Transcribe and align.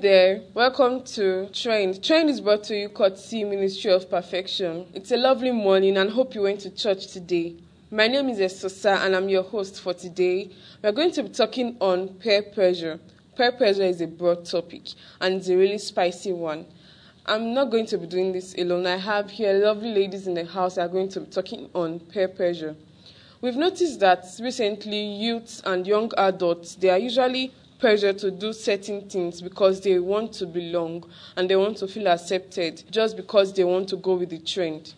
There, 0.00 0.42
welcome 0.52 1.04
to 1.14 1.48
Trend. 1.54 2.04
Trend 2.04 2.28
is 2.28 2.42
brought 2.42 2.64
to 2.64 2.76
you 2.76 2.90
courtesy 2.90 3.44
Ministry 3.44 3.92
of 3.92 4.10
Perfection. 4.10 4.84
It's 4.92 5.10
a 5.10 5.16
lovely 5.16 5.52
morning 5.52 5.96
and 5.96 6.10
hope 6.10 6.34
you 6.34 6.42
went 6.42 6.60
to 6.60 6.70
church 6.70 7.06
today. 7.06 7.54
My 7.90 8.06
name 8.06 8.28
is 8.28 8.38
Esosa 8.38 8.98
and 8.98 9.16
I'm 9.16 9.30
your 9.30 9.42
host 9.42 9.80
for 9.80 9.94
today. 9.94 10.50
We're 10.82 10.92
going 10.92 11.12
to 11.12 11.22
be 11.22 11.30
talking 11.30 11.78
on 11.80 12.08
peer 12.08 12.42
pressure. 12.42 13.00
Peer 13.36 13.52
pressure 13.52 13.84
is 13.84 14.02
a 14.02 14.06
broad 14.06 14.44
topic 14.44 14.82
and 15.22 15.36
it's 15.36 15.48
a 15.48 15.56
really 15.56 15.78
spicy 15.78 16.32
one. 16.32 16.66
I'm 17.24 17.54
not 17.54 17.70
going 17.70 17.86
to 17.86 17.96
be 17.96 18.06
doing 18.06 18.32
this 18.32 18.54
alone. 18.58 18.86
I 18.86 18.98
have 18.98 19.30
here 19.30 19.54
lovely 19.54 19.94
ladies 19.94 20.26
in 20.26 20.34
the 20.34 20.44
house 20.44 20.74
that 20.74 20.82
are 20.82 20.92
going 20.92 21.08
to 21.10 21.20
be 21.20 21.30
talking 21.30 21.70
on 21.74 22.00
peer 22.00 22.28
pressure. 22.28 22.76
We've 23.40 23.56
noticed 23.56 24.00
that 24.00 24.26
recently 24.40 25.00
youths 25.00 25.62
and 25.64 25.86
young 25.86 26.10
adults 26.18 26.74
they 26.74 26.90
are 26.90 26.98
usually 26.98 27.52
pressure 27.78 28.12
to 28.12 28.30
do 28.30 28.52
certain 28.52 29.08
things 29.08 29.40
because 29.40 29.80
they 29.80 29.98
want 29.98 30.32
to 30.34 30.46
belong 30.46 31.04
and 31.36 31.48
they 31.48 31.56
want 31.56 31.76
to 31.78 31.86
feel 31.88 32.08
accepted 32.08 32.82
just 32.90 33.16
because 33.16 33.52
they 33.52 33.64
want 33.64 33.88
to 33.88 33.96
go 33.96 34.14
with 34.14 34.30
the 34.30 34.38
trend. 34.38 34.94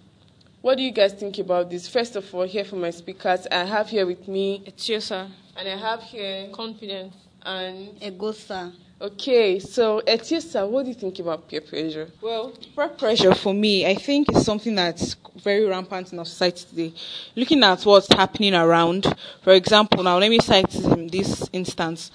What 0.60 0.76
do 0.76 0.82
you 0.82 0.90
guys 0.90 1.12
think 1.12 1.38
about 1.38 1.70
this? 1.70 1.86
First 1.88 2.16
of 2.16 2.34
all, 2.34 2.42
here 2.46 2.64
for 2.64 2.76
my 2.76 2.90
speakers, 2.90 3.46
I 3.50 3.64
have 3.64 3.88
here 3.88 4.06
with 4.06 4.26
me 4.26 4.62
Etiosa. 4.66 5.30
and 5.56 5.68
I 5.68 5.76
have 5.76 6.02
here 6.02 6.48
Confidence. 6.52 7.14
and 7.44 7.98
Egosa. 8.00 8.72
okay. 9.00 9.60
So 9.60 10.02
Etiosa, 10.06 10.68
what 10.68 10.82
do 10.84 10.88
you 10.88 10.94
think 10.96 11.18
about 11.20 11.48
peer 11.48 11.60
pressure? 11.60 12.10
Well, 12.20 12.52
peer 12.74 12.88
pressure 12.88 13.34
for 13.34 13.54
me, 13.54 13.86
I 13.86 13.94
think 13.94 14.32
is 14.32 14.44
something 14.44 14.74
that's 14.74 15.14
very 15.36 15.64
rampant 15.64 16.12
in 16.12 16.18
our 16.18 16.24
society 16.24 16.64
today. 16.68 16.92
Looking 17.36 17.62
at 17.62 17.82
what's 17.84 18.08
happening 18.12 18.54
around, 18.54 19.06
for 19.42 19.52
example, 19.52 20.02
now 20.02 20.18
let 20.18 20.28
me 20.28 20.40
cite 20.40 20.68
this 20.70 21.48
instance. 21.52 22.10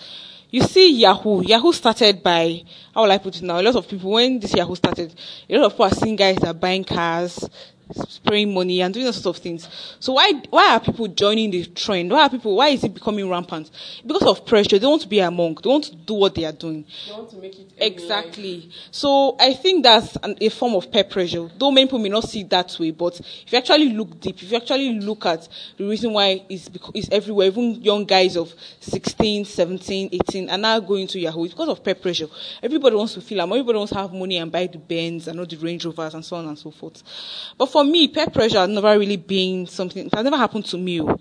You 0.53 0.61
see 0.61 0.99
Yahoo. 0.99 1.41
Yahoo 1.41 1.73
started 1.73 2.21
by, 2.21 2.63
how 2.93 3.01
will 3.01 3.11
I 3.11 3.17
put 3.17 3.37
it 3.37 3.41
now? 3.41 3.59
A 3.59 3.63
lot 3.63 3.75
of 3.75 3.87
people, 3.87 4.11
when 4.11 4.39
this 4.39 4.53
Yahoo 4.53 4.75
started, 4.75 5.11
a 5.49 5.57
lot 5.57 5.65
of 5.65 5.71
people 5.71 5.85
are 5.85 5.95
seeing 5.95 6.15
guys 6.15 6.35
that 6.35 6.47
are 6.49 6.53
buying 6.53 6.83
cars, 6.83 7.49
spraying 8.07 8.53
money 8.53 8.81
and 8.81 8.93
doing 8.93 9.05
all 9.05 9.13
sorts 9.13 9.37
of 9.37 9.43
things. 9.43 9.67
So 9.99 10.13
why 10.13 10.31
why 10.49 10.75
are 10.75 10.79
people 10.79 11.07
joining 11.07 11.51
the 11.51 11.65
trend? 11.65 12.11
Why 12.11 12.23
are 12.23 12.29
people 12.29 12.55
why 12.55 12.69
is 12.69 12.83
it 12.83 12.93
becoming 12.93 13.29
rampant? 13.29 13.69
Because 14.05 14.23
of 14.23 14.45
pressure. 14.45 14.79
They 14.79 14.87
want 14.87 15.01
to 15.03 15.07
be 15.07 15.19
among. 15.19 15.55
They 15.63 15.69
want 15.69 15.85
to 15.85 15.95
do 15.95 16.13
what 16.13 16.35
they 16.35 16.45
are 16.45 16.51
doing. 16.51 16.85
They 17.07 17.13
want 17.13 17.29
to 17.31 17.37
make 17.37 17.59
it 17.59 17.73
Exactly. 17.83 18.69
So 18.91 19.35
I 19.39 19.53
think 19.53 19.83
that's 19.83 20.15
an, 20.23 20.37
a 20.39 20.49
form 20.49 20.75
of 20.75 20.91
peer 20.91 21.03
pressure. 21.03 21.49
Though 21.57 21.71
many 21.71 21.87
people 21.87 21.99
may 21.99 22.09
not 22.09 22.23
see 22.29 22.41
it 22.41 22.49
that 22.49 22.75
way, 22.79 22.91
but 22.91 23.19
if 23.19 23.51
you 23.51 23.57
actually 23.57 23.89
look 23.89 24.19
deep, 24.19 24.41
if 24.41 24.51
you 24.51 24.57
actually 24.57 24.99
look 24.99 25.25
at 25.25 25.47
the 25.77 25.85
reason 25.85 26.13
why 26.13 26.43
it's, 26.49 26.69
bec- 26.69 26.91
it's 26.93 27.09
everywhere, 27.11 27.47
even 27.47 27.81
young 27.81 28.05
guys 28.05 28.37
of 28.37 28.53
16, 28.79 29.45
17, 29.45 30.09
18 30.11 30.49
are 30.49 30.57
now 30.57 30.79
going 30.79 31.07
to 31.07 31.19
Yahoo, 31.19 31.45
it's 31.45 31.53
because 31.53 31.69
of 31.69 31.83
peer 31.83 31.95
pressure. 31.95 32.27
Everybody 32.61 32.95
wants 32.95 33.15
to 33.15 33.21
feel 33.21 33.41
am. 33.41 33.51
Everybody 33.51 33.77
wants 33.77 33.91
to 33.93 33.99
have 33.99 34.13
money 34.13 34.37
and 34.37 34.51
buy 34.51 34.67
the 34.67 34.77
Benz 34.77 35.27
and 35.27 35.39
all 35.39 35.45
the 35.45 35.57
Range 35.57 35.83
Rovers 35.85 36.13
and 36.13 36.23
so 36.23 36.37
on 36.37 36.47
and 36.47 36.57
so 36.57 36.71
forth. 36.71 37.03
But 37.57 37.65
for 37.73 37.83
me, 37.83 38.07
peer 38.07 38.27
pressure 38.29 38.59
has 38.59 38.69
never 38.69 38.97
really 38.99 39.17
been 39.17 39.65
something, 39.65 40.05
it 40.05 40.13
has 40.13 40.23
never 40.23 40.37
happened 40.37 40.65
to 40.65 40.77
me. 40.77 41.01
oh 41.01 41.19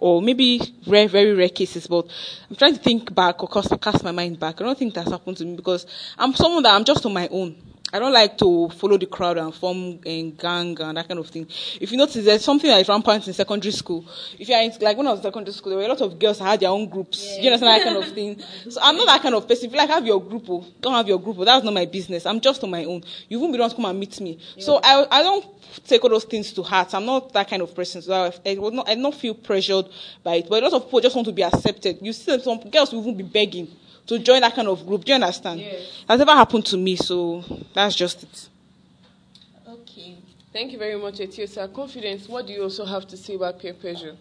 or 0.00 0.22
maybe 0.22 0.60
rare, 0.86 1.08
very 1.08 1.34
rare 1.34 1.50
cases, 1.50 1.86
but 1.86 2.06
I'm 2.48 2.56
trying 2.56 2.74
to 2.74 2.80
think 2.80 3.14
back 3.14 3.42
or 3.42 3.48
cast, 3.48 3.78
cast 3.82 4.02
my 4.02 4.12
mind 4.12 4.40
back. 4.40 4.58
I 4.60 4.64
don't 4.64 4.78
think 4.78 4.94
that's 4.94 5.10
happened 5.10 5.36
to 5.36 5.44
me 5.44 5.56
because 5.56 5.86
I'm 6.16 6.34
someone 6.34 6.62
that 6.62 6.74
I'm 6.74 6.84
just 6.84 7.04
on 7.04 7.12
my 7.12 7.28
own. 7.28 7.54
I 7.92 7.98
don't 7.98 8.12
like 8.12 8.38
to 8.38 8.68
follow 8.70 8.96
the 8.96 9.06
crowd 9.06 9.38
and 9.38 9.54
form 9.54 9.98
a 10.04 10.30
gang 10.30 10.80
and 10.80 10.96
that 10.96 11.08
kind 11.08 11.18
of 11.18 11.28
thing. 11.28 11.46
If 11.80 11.90
you 11.90 11.98
notice, 11.98 12.24
there's 12.24 12.44
something 12.44 12.68
that 12.70 12.80
is 12.80 12.88
rampant 12.88 13.26
in 13.26 13.32
secondary 13.34 13.72
school. 13.72 14.04
If 14.38 14.48
you're 14.48 14.60
in, 14.60 14.72
like 14.80 14.96
when 14.96 15.06
I 15.06 15.10
was 15.10 15.20
in 15.20 15.24
secondary 15.24 15.52
school, 15.52 15.70
there 15.70 15.78
were 15.78 15.84
a 15.84 15.88
lot 15.88 16.00
of 16.00 16.18
girls 16.18 16.38
that 16.38 16.44
had 16.44 16.60
their 16.60 16.68
own 16.70 16.88
groups. 16.88 17.36
Do 17.36 17.42
you 17.42 17.50
understand 17.50 17.80
that 17.80 17.84
kind 17.84 17.96
of 17.96 18.12
thing? 18.12 18.40
So 18.68 18.80
I'm 18.82 18.96
not 18.96 19.06
that 19.06 19.22
kind 19.22 19.34
of 19.34 19.48
person. 19.48 19.66
If 19.66 19.72
you 19.72 19.78
like 19.78 19.90
have 19.90 20.06
your 20.06 20.22
group, 20.22 20.44
oh, 20.48 20.64
don't 20.80 20.94
have 20.94 21.08
your 21.08 21.18
group. 21.20 21.36
oh, 21.38 21.44
That's 21.44 21.64
not 21.64 21.74
my 21.74 21.86
business. 21.86 22.26
I'm 22.26 22.40
just 22.40 22.62
on 22.62 22.70
my 22.70 22.84
own. 22.84 23.02
You 23.28 23.40
won't 23.40 23.52
be 23.52 23.56
the 23.56 23.62
one 23.62 23.70
to 23.70 23.76
come 23.76 23.84
and 23.86 23.98
meet 23.98 24.20
me. 24.20 24.38
So 24.58 24.80
I, 24.82 25.06
I 25.10 25.22
don't 25.22 25.46
take 25.86 26.02
all 26.04 26.10
those 26.10 26.24
things 26.24 26.52
to 26.52 26.62
heart. 26.62 26.94
I'm 26.94 27.06
not 27.06 27.32
that 27.32 27.48
kind 27.48 27.62
of 27.62 27.74
person. 27.74 28.02
So 28.02 28.12
I, 28.12 28.50
I 28.50 28.54
would 28.58 28.74
not, 28.74 28.88
I 28.88 28.94
don't 28.94 29.14
feel 29.14 29.34
pressured 29.34 29.86
by 30.22 30.36
it. 30.36 30.48
But 30.48 30.62
a 30.62 30.68
lot 30.68 30.74
of 30.74 30.84
people 30.84 31.00
just 31.00 31.16
want 31.16 31.26
to 31.26 31.32
be 31.32 31.42
accepted. 31.42 31.98
You 32.00 32.12
see 32.12 32.38
some 32.40 32.58
girls 32.70 32.92
will 32.92 33.00
even 33.00 33.16
be 33.16 33.24
begging 33.24 33.68
to 34.10 34.18
join 34.18 34.40
that 34.40 34.52
kind 34.52 34.66
of 34.66 34.84
group. 34.84 35.04
Do 35.04 35.12
you 35.12 35.14
understand? 35.14 35.60
Yes. 35.60 36.02
That's 36.08 36.18
never 36.18 36.32
happened 36.32 36.66
to 36.66 36.76
me, 36.76 36.96
so 36.96 37.44
that's 37.72 37.94
just 37.94 38.24
it. 38.24 38.48
Okay. 39.68 40.16
Thank 40.52 40.72
you 40.72 40.78
very 40.78 40.96
much, 41.00 41.18
Etiosa. 41.20 41.72
Confidence, 41.72 42.28
what 42.28 42.44
do 42.44 42.52
you 42.52 42.64
also 42.64 42.84
have 42.84 43.06
to 43.06 43.16
say 43.16 43.36
about 43.36 43.60
peer 43.60 43.72
pressure? 43.72 44.16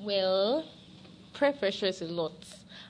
Well, 0.00 0.64
peer 1.34 1.52
pressure 1.52 1.86
is 1.86 2.02
a 2.02 2.06
lot. 2.06 2.32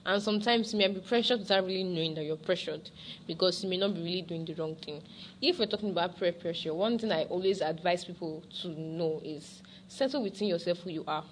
And 0.07 0.23
sometimes 0.23 0.73
you 0.73 0.79
may 0.79 0.89
be 0.89 1.01
pressured 1.01 1.41
without 1.41 1.67
really 1.67 1.85
knowing 1.85 2.15
that 2.15 2.25
you're 2.25 2.37
pressured 2.37 2.89
because 3.27 3.63
you 3.63 3.69
may 3.69 3.77
not 3.77 3.95
be 3.95 4.03
really 4.03 4.23
doing 4.23 4.47
the 4.47 4.55
wrong 4.55 4.75
thing. 4.77 5.03
If 5.43 5.59
we're 5.59 5.67
talking 5.67 5.91
about 5.91 6.19
peer 6.19 6.33
pressure, 6.33 6.73
one 6.73 6.99
thing 6.99 7.13
I 7.13 7.25
always 7.25 7.61
advise 7.61 8.07
people 8.07 8.43
to 8.63 8.69
know 8.69 9.21
is 9.23 9.61
settle 9.87 10.23
within 10.23 10.49
yourself 10.49 10.79
who 10.79 10.91
you 10.91 11.05
are. 11.07 11.25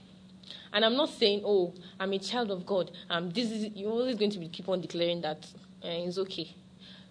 And 0.72 0.84
I'm 0.84 0.96
not 0.96 1.10
saying, 1.10 1.42
oh, 1.44 1.74
I'm 1.98 2.12
a 2.12 2.18
child 2.18 2.50
of 2.50 2.64
God. 2.66 2.90
Um, 3.08 3.30
this 3.30 3.50
is 3.50 3.70
you're 3.74 3.90
always 3.90 4.16
going 4.16 4.30
to 4.30 4.38
be 4.38 4.48
keep 4.48 4.68
on 4.68 4.80
declaring 4.80 5.20
that 5.22 5.46
uh, 5.84 5.88
it's 5.88 6.18
okay. 6.18 6.54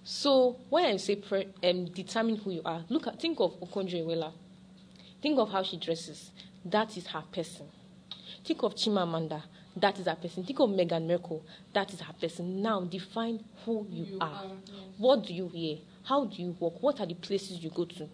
So 0.04 0.58
when 0.70 0.86
I 0.86 0.98
say 0.98 1.18
pre- 1.18 1.50
um, 1.64 1.86
determine 1.86 2.38
who 2.38 2.52
you 2.52 2.62
are, 2.66 2.84
look 2.90 3.08
at 3.08 3.20
think 3.20 3.40
of 3.40 3.60
Okonjo. 3.60 4.34
Think 5.22 5.38
of 5.38 5.52
how 5.52 5.64
she 5.64 5.78
dresses. 5.78 6.32
That 6.66 6.96
is 6.98 7.08
her 7.08 7.24
person. 7.32 7.68
Think 8.46 8.64
of 8.64 8.76
Chimamanda. 8.76 9.44
That 9.76 10.00
is 10.00 10.08
her 10.08 10.16
person. 10.16 10.44
Think 10.44 10.60
of 10.60 10.70
Meghan 10.70 11.08
Markle. 11.08 11.44
That 11.74 11.94
is 11.94 12.00
her 12.02 12.14
person. 12.14 12.62
Now 12.62 12.82
define 12.82 13.44
who 13.66 13.86
you, 13.90 14.18
are. 14.20 14.44
What 14.98 15.26
do 15.26 15.34
you 15.34 15.52
wear? 15.54 15.78
How 16.04 16.26
do 16.26 16.42
you 16.42 16.56
walk? 16.60 16.82
What 16.82 17.00
are 17.00 17.06
the 17.06 17.14
places 17.14 17.64
you 17.64 17.70
go 17.70 17.86
to? 17.86 18.10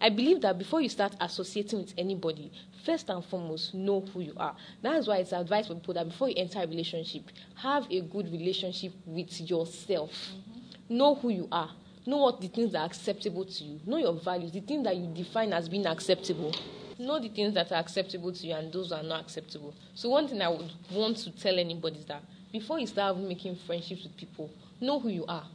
I 0.00 0.08
believe 0.08 0.40
that 0.42 0.58
before 0.58 0.80
you 0.80 0.88
start 0.88 1.14
associating 1.20 1.80
with 1.80 1.94
anybody, 1.96 2.52
first 2.84 3.10
and 3.10 3.24
foremost, 3.24 3.74
know 3.74 4.00
who 4.00 4.20
you 4.20 4.32
are. 4.36 4.54
That 4.82 4.96
is 4.96 5.08
why 5.08 5.18
it's 5.18 5.32
advised 5.32 5.68
for 5.68 5.74
people 5.74 5.94
that 5.94 6.08
before 6.08 6.28
you 6.28 6.34
enter 6.36 6.60
a 6.60 6.66
relationship, 6.66 7.24
have 7.56 7.86
a 7.90 8.00
good 8.00 8.30
relationship 8.30 8.92
with 9.04 9.40
yourself. 9.40 10.10
Mm-hmm. 10.12 10.96
Know 10.96 11.14
who 11.16 11.30
you 11.30 11.48
are. 11.50 11.70
Know 12.06 12.18
what 12.18 12.40
the 12.40 12.46
things 12.46 12.72
that 12.72 12.78
are 12.78 12.86
acceptable 12.86 13.44
to 13.44 13.64
you. 13.64 13.80
Know 13.84 13.96
your 13.96 14.14
values, 14.14 14.52
the 14.52 14.60
things 14.60 14.84
that 14.84 14.96
you 14.96 15.12
define 15.12 15.52
as 15.52 15.68
being 15.68 15.86
acceptable. 15.86 16.54
Know 16.98 17.18
the 17.18 17.28
things 17.28 17.54
that 17.54 17.72
are 17.72 17.80
acceptable 17.80 18.32
to 18.32 18.46
you 18.46 18.54
and 18.54 18.72
those 18.72 18.90
that 18.90 19.04
are 19.04 19.08
not 19.08 19.22
acceptable. 19.22 19.74
So 19.94 20.10
one 20.10 20.28
thing 20.28 20.40
I 20.40 20.48
would 20.48 20.70
want 20.92 21.16
to 21.18 21.30
tell 21.32 21.58
anybody 21.58 21.98
is 21.98 22.04
that 22.06 22.22
before 22.52 22.78
you 22.78 22.86
start 22.86 23.18
making 23.18 23.56
friendships 23.66 24.04
with 24.04 24.16
people, 24.16 24.50
know 24.80 25.00
who 25.00 25.08
you 25.08 25.26
are. 25.26 25.46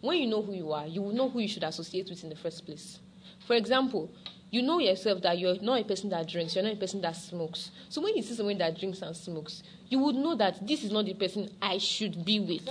When 0.00 0.18
you 0.18 0.26
know 0.26 0.42
who 0.42 0.52
you 0.52 0.72
are, 0.72 0.86
you 0.86 1.00
will 1.00 1.12
know 1.12 1.28
who 1.30 1.38
you 1.38 1.46
should 1.46 1.62
associate 1.62 2.10
with 2.10 2.24
in 2.24 2.30
the 2.30 2.36
first 2.36 2.66
place. 2.66 2.98
For 3.46 3.54
example, 3.54 4.10
you 4.50 4.62
know 4.62 4.78
yourself 4.78 5.22
that 5.22 5.38
you're 5.38 5.56
not 5.62 5.80
a 5.80 5.84
person 5.84 6.10
that 6.10 6.28
drinks, 6.28 6.54
you're 6.54 6.64
not 6.64 6.74
a 6.74 6.76
person 6.76 7.00
that 7.00 7.16
smokes. 7.16 7.70
So 7.88 8.02
when 8.02 8.16
you 8.16 8.22
see 8.22 8.34
someone 8.34 8.58
that 8.58 8.78
drinks 8.78 9.00
and 9.00 9.16
smokes, 9.16 9.62
you 9.88 9.98
would 9.98 10.14
know 10.14 10.34
that 10.36 10.66
this 10.66 10.84
is 10.84 10.90
not 10.90 11.06
the 11.06 11.14
person 11.14 11.50
I 11.60 11.78
should 11.78 12.24
be 12.24 12.38
with. 12.38 12.68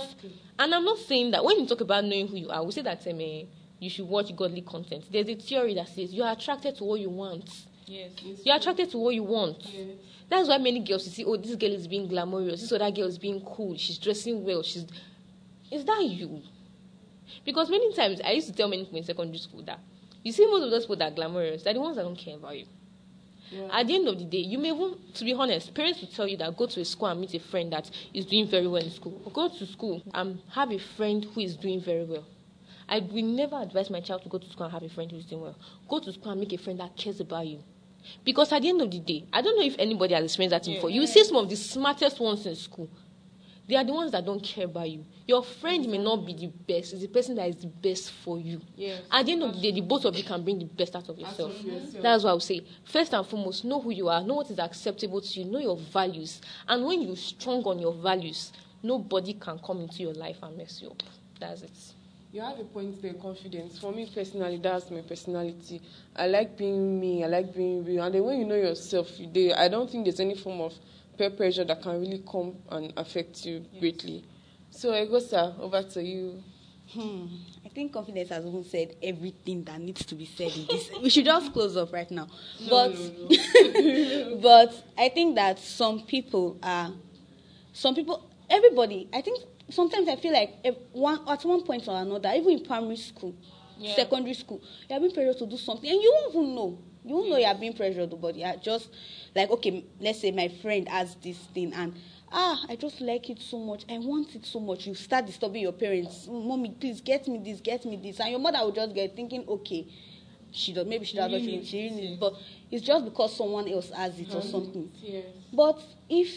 And 0.58 0.74
I'm 0.74 0.84
not 0.84 0.98
saying 0.98 1.32
that 1.32 1.44
when 1.44 1.58
you 1.58 1.66
talk 1.66 1.80
about 1.80 2.04
knowing 2.04 2.28
who 2.28 2.36
you 2.36 2.50
are, 2.50 2.62
we 2.64 2.72
say 2.72 2.82
that 2.82 3.06
um, 3.06 3.20
eh, 3.20 3.44
you 3.80 3.90
should 3.90 4.08
watch 4.08 4.34
godly 4.36 4.62
content. 4.62 5.04
There's 5.10 5.28
a 5.28 5.34
theory 5.34 5.74
that 5.74 5.88
says 5.88 6.12
you 6.12 6.22
are 6.22 6.32
attracted 6.32 6.76
to 6.76 6.84
what 6.84 7.00
you 7.00 7.10
want. 7.10 7.50
Yes. 7.86 8.12
You're 8.44 8.56
attracted 8.56 8.90
to 8.92 8.98
what 8.98 9.14
you 9.14 9.24
want. 9.24 9.66
That's 10.28 10.48
why 10.48 10.58
many 10.58 10.80
girls 10.80 11.04
you 11.06 11.12
see, 11.12 11.24
oh, 11.24 11.36
this 11.36 11.56
girl 11.56 11.72
is 11.72 11.88
being 11.88 12.06
glamorous, 12.06 12.60
this 12.60 12.72
other 12.72 12.90
girl 12.90 13.06
is 13.06 13.18
being 13.18 13.40
cool, 13.40 13.76
she's 13.76 13.98
dressing 13.98 14.44
well, 14.44 14.62
she's 14.62 14.86
is 15.72 15.86
that 15.86 16.04
you? 16.04 16.42
Because 17.46 17.70
many 17.70 17.94
times 17.94 18.20
I 18.22 18.32
used 18.32 18.46
to 18.48 18.52
tell 18.52 18.68
many 18.68 18.84
people 18.84 18.98
in 18.98 19.04
secondary 19.04 19.38
school 19.38 19.62
that 19.62 19.80
you 20.22 20.32
see 20.32 20.46
most 20.46 20.64
of 20.64 20.70
those 20.70 20.84
people 20.84 20.96
that 20.96 21.12
are 21.12 21.14
glamorous, 21.14 21.62
they're 21.62 21.74
the 21.74 21.80
ones 21.80 21.96
that 21.96 22.02
don't 22.02 22.16
care 22.16 22.36
about 22.36 22.58
you. 22.58 22.66
At 23.70 23.86
the 23.86 23.94
end 23.94 24.08
of 24.08 24.18
the 24.18 24.24
day, 24.24 24.38
you 24.38 24.58
may 24.58 24.72
want 24.72 25.14
to 25.14 25.24
be 25.24 25.34
honest, 25.34 25.74
parents 25.74 26.00
will 26.00 26.08
tell 26.08 26.26
you 26.26 26.38
that 26.38 26.56
go 26.56 26.66
to 26.66 26.80
a 26.80 26.84
school 26.84 27.08
and 27.08 27.20
meet 27.20 27.34
a 27.34 27.40
friend 27.40 27.70
that 27.72 27.90
is 28.14 28.24
doing 28.24 28.46
very 28.46 28.66
well 28.66 28.82
in 28.82 28.90
school. 28.90 29.20
Or 29.24 29.32
go 29.32 29.48
to 29.48 29.66
school 29.66 30.02
and 30.14 30.40
have 30.52 30.70
a 30.70 30.78
friend 30.78 31.26
who 31.34 31.40
is 31.40 31.56
doing 31.56 31.80
very 31.80 32.04
well. 32.04 32.24
I 32.88 33.00
will 33.00 33.22
never 33.22 33.60
advise 33.60 33.90
my 33.90 34.00
child 34.00 34.22
to 34.22 34.28
go 34.28 34.38
to 34.38 34.48
school 34.48 34.64
and 34.64 34.72
have 34.72 34.82
a 34.82 34.88
friend 34.88 35.10
who 35.10 35.18
is 35.18 35.26
doing 35.26 35.42
well. 35.42 35.56
Go 35.88 35.98
to 36.00 36.12
school 36.12 36.32
and 36.32 36.40
make 36.40 36.52
a 36.52 36.58
friend 36.58 36.80
that 36.80 36.96
cares 36.96 37.20
about 37.20 37.46
you. 37.46 37.62
Because 38.24 38.52
at 38.52 38.62
the 38.62 38.68
end 38.68 38.80
of 38.80 38.90
the 38.90 38.98
day, 38.98 39.24
I 39.32 39.42
don't 39.42 39.56
know 39.56 39.64
if 39.64 39.76
anybody 39.78 40.14
has 40.14 40.24
experienced 40.24 40.52
that 40.52 40.72
before. 40.72 40.90
You 40.90 41.00
will 41.00 41.06
see 41.06 41.22
some 41.22 41.36
of 41.36 41.48
the 41.48 41.56
smartest 41.56 42.20
ones 42.20 42.46
in 42.46 42.56
school. 42.56 42.88
They 43.68 43.76
are 43.76 43.84
the 43.84 43.92
ones 43.92 44.10
that 44.12 44.24
don't 44.24 44.42
care 44.42 44.64
about 44.64 44.90
you. 44.90 45.04
Your 45.26 45.44
friend 45.44 45.86
may 45.88 45.98
not 45.98 46.26
be 46.26 46.34
the 46.34 46.48
best, 46.48 46.92
it's 46.92 47.02
the 47.02 47.08
person 47.08 47.36
that 47.36 47.48
is 47.48 47.56
the 47.56 47.68
best 47.68 48.10
for 48.10 48.38
you. 48.38 48.60
Yes, 48.76 49.02
At 49.10 49.26
the 49.26 49.32
end 49.32 49.42
of 49.44 49.54
the 49.54 49.60
day, 49.60 49.70
the 49.70 49.80
both 49.80 50.04
of 50.04 50.16
you 50.16 50.24
can 50.24 50.42
bring 50.42 50.58
the 50.58 50.64
best 50.64 50.96
out 50.96 51.08
of 51.08 51.18
yourself. 51.18 51.52
That's 52.02 52.24
what 52.24 52.30
I 52.30 52.32
would 52.34 52.42
say. 52.42 52.62
First 52.84 53.14
and 53.14 53.24
foremost, 53.26 53.64
know 53.64 53.80
who 53.80 53.90
you 53.90 54.08
are, 54.08 54.22
know 54.22 54.34
what 54.34 54.50
is 54.50 54.58
acceptable 54.58 55.20
to 55.20 55.40
you, 55.40 55.44
know 55.46 55.60
your 55.60 55.76
values. 55.76 56.40
And 56.66 56.84
when 56.84 57.02
you're 57.02 57.16
strong 57.16 57.62
on 57.64 57.78
your 57.78 57.94
values, 57.94 58.52
nobody 58.82 59.34
can 59.34 59.58
come 59.58 59.80
into 59.80 60.02
your 60.02 60.14
life 60.14 60.38
and 60.42 60.56
mess 60.56 60.82
you 60.82 60.90
up. 60.90 61.02
That's 61.38 61.62
it. 61.62 61.70
You 62.32 62.40
have 62.40 62.58
a 62.58 62.64
point 62.64 63.00
there, 63.02 63.12
confidence. 63.14 63.78
For 63.78 63.92
me 63.92 64.10
personally, 64.12 64.56
that's 64.56 64.90
my 64.90 65.02
personality. 65.02 65.82
I 66.16 66.26
like 66.28 66.56
being 66.56 66.98
me. 66.98 67.22
I 67.22 67.26
like 67.26 67.54
being 67.54 67.84
real. 67.84 68.02
And 68.02 68.14
then 68.14 68.24
when 68.24 68.38
you 68.38 68.46
know 68.46 68.54
yourself, 68.56 69.20
you 69.20 69.26
do. 69.26 69.52
I 69.54 69.68
don't 69.68 69.90
think 69.90 70.04
there's 70.04 70.18
any 70.18 70.34
form 70.34 70.62
of 70.62 70.72
peer 71.16 71.30
pressure 71.30 71.64
that 71.64 71.82
can 71.82 72.00
really 72.00 72.22
come 72.30 72.56
and 72.70 72.92
affect 72.96 73.44
you 73.46 73.64
greatly. 73.78 74.24
So, 74.70 74.92
Egosa, 74.92 75.58
over 75.60 75.82
to 75.82 76.02
you. 76.02 76.42
Hmm. 76.88 77.26
I 77.64 77.68
think 77.68 77.92
confidence 77.92 78.28
has 78.30 78.44
even 78.44 78.64
said 78.64 78.96
everything 79.02 79.64
that 79.64 79.80
needs 79.80 80.04
to 80.06 80.14
be 80.14 80.26
said 80.26 80.52
in 80.54 80.66
this. 80.66 80.90
we 81.02 81.08
should 81.08 81.24
just 81.24 81.52
close 81.52 81.76
up 81.76 81.92
right 81.92 82.10
now. 82.10 82.28
No, 82.60 82.68
but 82.70 82.92
no, 82.94 83.28
no. 83.28 84.38
but 84.42 84.84
I 84.98 85.08
think 85.08 85.36
that 85.36 85.58
some 85.58 86.00
people 86.02 86.58
are 86.62 86.90
some 87.72 87.94
people 87.94 88.28
everybody 88.50 89.08
I 89.12 89.22
think 89.22 89.40
sometimes 89.70 90.06
I 90.08 90.16
feel 90.16 90.32
like 90.34 90.54
if 90.64 90.74
one 90.92 91.20
at 91.28 91.42
one 91.44 91.62
point 91.62 91.88
or 91.88 91.96
another, 91.98 92.30
even 92.34 92.58
in 92.58 92.64
primary 92.64 92.96
school, 92.96 93.34
Yeah. 93.78 93.96
secondary 93.96 94.34
school, 94.34 94.60
you 94.88 94.96
are 94.96 95.00
being 95.00 95.12
pressured 95.12 95.38
to 95.38 95.46
do 95.46 95.56
something 95.56 95.88
and 95.90 96.00
you 96.02 96.12
won't 96.14 96.34
even 96.34 96.54
know. 96.54 96.78
You 97.04 97.28
know 97.28 97.36
you 97.36 97.44
are 97.44 97.54
being 97.54 97.72
pressured, 97.72 98.14
but 98.20 98.36
you 98.36 98.44
are 98.44 98.56
just 98.56 98.88
like 99.34 99.50
okay, 99.50 99.84
let's 100.00 100.20
say 100.20 100.30
my 100.30 100.48
friend 100.48 100.88
has 100.88 101.14
this 101.16 101.38
thing 101.54 101.72
and 101.72 101.94
ah, 102.32 102.64
I 102.68 102.76
just 102.76 103.00
like 103.00 103.28
it 103.30 103.40
so 103.40 103.58
much. 103.58 103.84
I 103.88 103.98
want 103.98 104.34
it 104.34 104.46
so 104.46 104.60
much. 104.60 104.86
You 104.86 104.94
start 104.94 105.26
disturbing 105.26 105.62
your 105.62 105.72
parents. 105.72 106.26
Mommy, 106.30 106.70
please 106.78 107.00
get 107.00 107.28
me 107.28 107.38
this, 107.38 107.60
get 107.60 107.84
me 107.84 107.96
this. 107.96 108.20
And 108.20 108.30
your 108.30 108.40
mother 108.40 108.58
will 108.60 108.72
just 108.72 108.94
get 108.94 109.14
thinking, 109.14 109.44
okay, 109.48 109.86
she 110.52 110.72
does 110.72 110.86
maybe 110.86 111.04
she 111.04 111.16
does 111.16 111.30
not 111.30 111.40
really 111.40 111.58
feel 111.58 111.64
she 111.64 111.76
really 111.78 111.90
needs 111.90 112.00
needs 112.00 112.10
it. 112.10 112.14
it. 112.14 112.20
But 112.20 112.34
it's 112.70 112.84
just 112.84 113.04
because 113.04 113.36
someone 113.36 113.68
else 113.68 113.90
has 113.90 114.18
it 114.18 114.34
or 114.34 114.42
something. 114.42 114.90
Yes. 115.02 115.24
But 115.52 115.82
if 116.08 116.28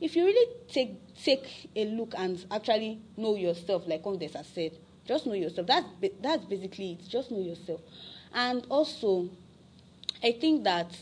if 0.00 0.16
you 0.16 0.24
really 0.24 0.54
take 0.68 0.96
take 1.22 1.70
a 1.76 1.84
look 1.86 2.14
and 2.16 2.44
actually 2.50 3.00
know 3.16 3.36
yourself, 3.36 3.86
like 3.86 4.02
Condes 4.02 4.34
has 4.34 4.46
said, 4.46 4.72
just 5.06 5.26
know 5.26 5.34
yourself. 5.34 5.66
That's 5.66 5.86
that's 6.20 6.44
basically 6.44 6.92
it. 6.92 7.08
Just 7.08 7.30
know 7.30 7.40
yourself. 7.40 7.80
And 8.32 8.64
also, 8.68 9.28
I 10.22 10.32
think 10.32 10.64
that 10.64 10.96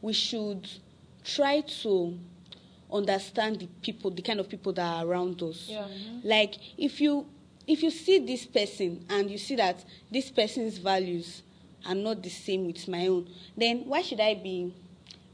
we 0.00 0.12
should 0.12 0.68
try 1.24 1.60
to 1.60 2.18
understand 2.92 3.60
the 3.60 3.66
people, 3.82 4.10
the 4.10 4.22
kind 4.22 4.40
of 4.40 4.48
people 4.48 4.72
that 4.72 4.82
are 4.82 5.06
around 5.06 5.42
us. 5.42 5.66
Yeah. 5.68 5.82
Mm-hmm. 5.82 6.28
Like 6.28 6.54
if 6.76 7.00
you 7.00 7.26
if 7.66 7.82
you 7.82 7.90
see 7.90 8.18
this 8.18 8.46
person 8.46 9.04
and 9.10 9.30
you 9.30 9.36
see 9.38 9.56
that 9.56 9.84
this 10.10 10.30
person's 10.30 10.78
values 10.78 11.42
are 11.86 11.94
not 11.94 12.22
the 12.22 12.30
same 12.30 12.66
with 12.66 12.88
my 12.88 13.06
own, 13.06 13.28
then 13.56 13.82
why 13.84 14.00
should 14.02 14.20
I 14.20 14.34
be 14.34 14.74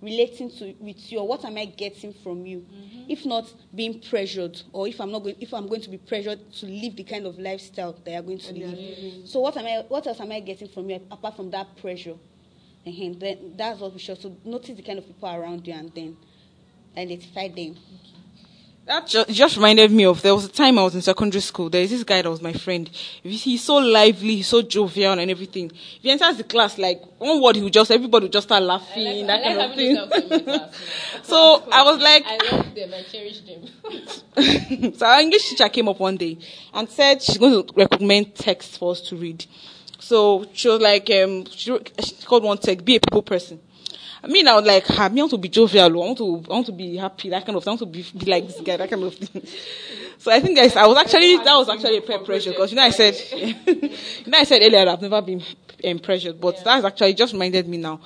relating 0.03 0.51
to 0.51 0.75
with 0.81 1.11
you 1.11 1.19
or 1.21 1.29
what 1.29 1.45
am 1.45 1.57
I 1.57 1.65
getting 1.67 2.13
from 2.13 2.45
you? 2.45 2.59
Mm-hmm. 2.59 3.05
If 3.09 3.25
not 3.25 3.53
being 3.75 4.01
pressured 4.01 4.61
or 4.73 4.89
if 4.89 5.01
I'm 5.01 5.13
not 5.13 5.23
going 5.23 5.37
if 5.41 5.55
I'm 5.55 5.69
going 5.69 5.83
to 5.83 5.91
be 5.91 5.99
pressured 5.99 6.53
to 6.55 6.67
live 6.67 6.97
the 6.97 7.05
kind 7.05 7.27
of 7.27 7.39
lifestyle 7.39 7.93
that 8.05 8.11
you're 8.11 8.23
going 8.23 8.39
to 8.39 8.47
That 8.47 8.55
they 8.55 8.65
are 8.65 8.69
live. 8.71 9.29
So 9.29 9.41
what 9.41 9.57
am 9.57 9.67
I 9.67 9.85
what 9.89 10.07
else 10.07 10.21
am 10.21 10.33
I 10.33 10.41
getting 10.41 10.69
from 10.69 10.91
you 10.91 11.01
apart 11.11 11.37
from 11.37 11.51
that 11.51 11.77
pressure? 11.77 12.17
And 12.87 13.21
then 13.21 13.55
that's 13.57 13.81
what 13.81 13.93
we 13.95 13.99
should 13.99 14.17
also 14.17 14.37
notice 14.45 14.77
the 14.77 14.83
kind 14.83 14.99
of 14.99 15.07
people 15.07 15.29
around 15.29 15.67
you 15.67 15.75
and 15.75 15.93
then 15.95 16.17
identify 16.97 17.49
them. 17.49 17.77
That 18.87 19.07
just, 19.07 19.31
just 19.31 19.57
reminded 19.57 19.91
me 19.93 20.05
of 20.05 20.21
there 20.21 20.35
was 20.35 20.45
a 20.45 20.49
time 20.49 20.79
I 20.79 20.83
was 20.83 20.95
in 20.95 21.01
secondary 21.01 21.41
school. 21.41 21.71
There 21.71 21.81
is 21.81 21.89
this 21.89 22.05
guy 22.05 22.21
that 22.21 22.29
was 22.29 22.43
my 22.43 22.53
friend. 22.53 22.87
He's 23.23 23.65
so 23.65 23.77
lively, 23.77 24.37
he's 24.37 24.49
so 24.49 24.61
jovial 24.61 25.19
and 25.19 25.31
everything. 25.31 25.71
If 25.71 26.03
he 26.03 26.11
enters 26.11 26.37
the 26.37 26.45
class, 26.45 26.77
like 26.77 27.03
one 27.19 27.41
word, 27.41 27.57
he 27.57 27.63
would 27.63 27.73
just 27.73 27.91
everybody 27.91 28.27
would 28.27 28.33
just 28.33 28.47
start 28.47 28.63
laughing, 28.63 29.27
that 29.27 29.43
kind 29.43 29.59
of 29.59 29.75
thing. 29.75 30.61
So 31.23 31.65
I 31.73 31.83
was 31.83 32.03
like, 32.03 32.25
I 32.27 32.57
love 32.57 32.75
them. 32.75 32.93
I 32.93 33.03
cherish 33.11 33.41
them. 33.41 34.93
so 34.99 35.07
our 35.07 35.21
English 35.21 35.49
teacher 35.49 35.69
came 35.71 35.89
up 35.89 35.99
one 35.99 36.19
day 36.19 36.37
and 36.75 36.87
said 36.91 37.23
she's 37.23 37.39
going 37.39 37.67
to 37.67 37.75
recommend 37.75 38.35
texts 38.35 38.77
for 38.77 38.93
us 38.93 39.01
to 39.09 39.17
read. 39.17 39.47
So 40.05 40.45
she 40.53 40.69
was 40.69 40.83
like, 40.83 41.09
um, 41.13 41.47
she, 41.47 41.75
she 41.99 42.27
called 42.27 42.45
one 42.45 42.59
text, 42.59 42.85
be 42.85 42.97
a 42.97 43.01
people 43.01 43.23
person. 43.23 43.59
I 44.23 44.27
mean, 44.27 44.47
I 44.47 44.55
was 44.55 44.67
like, 44.67 44.87
me, 44.91 45.21
I 45.21 45.23
want 45.23 45.31
to 45.31 45.39
be 45.39 45.49
jovial, 45.49 45.87
I 45.87 45.89
want 45.89 46.19
to, 46.19 46.45
I 46.47 46.53
want 46.53 46.67
to 46.67 46.73
be 46.73 46.97
happy, 46.97 47.31
that 47.31 47.47
kind 47.47 47.57
of 47.57 47.65
thing. 47.65 47.71
I 47.71 47.73
want 47.73 47.81
to 47.81 47.87
be, 47.87 48.05
be 48.19 48.27
like 48.27 48.47
this 48.47 48.61
guy, 48.61 48.77
that 48.77 48.91
kind 48.91 49.03
of 49.03 49.15
thing. 49.15 49.43
So 50.19 50.31
I 50.31 50.41
think 50.41 50.57
guys, 50.57 50.77
I 50.77 50.87
was 50.87 50.97
actually, 50.97 51.37
that 51.39 51.55
was 51.57 51.69
actually 51.69 51.99
a 51.99 52.01
peer 52.01 52.19
pressure 52.21 52.51
because, 52.51 52.71
you 52.71 52.77
know, 52.77 52.85
I 52.85 52.91
said, 52.91 53.15
you 53.37 54.27
know, 54.27 54.39
I 54.39 54.45
said 54.45 54.63
earlier 54.63 54.89
I've 54.89 55.03
never 55.03 55.21
been 55.21 55.43
um, 55.85 55.99
pressured, 55.99 56.41
but 56.41 56.63
that's 56.65 56.85
actually 56.85 57.15
just 57.15 57.33
reminded 57.33 57.67
me 57.69 57.79
now. 57.79 58.01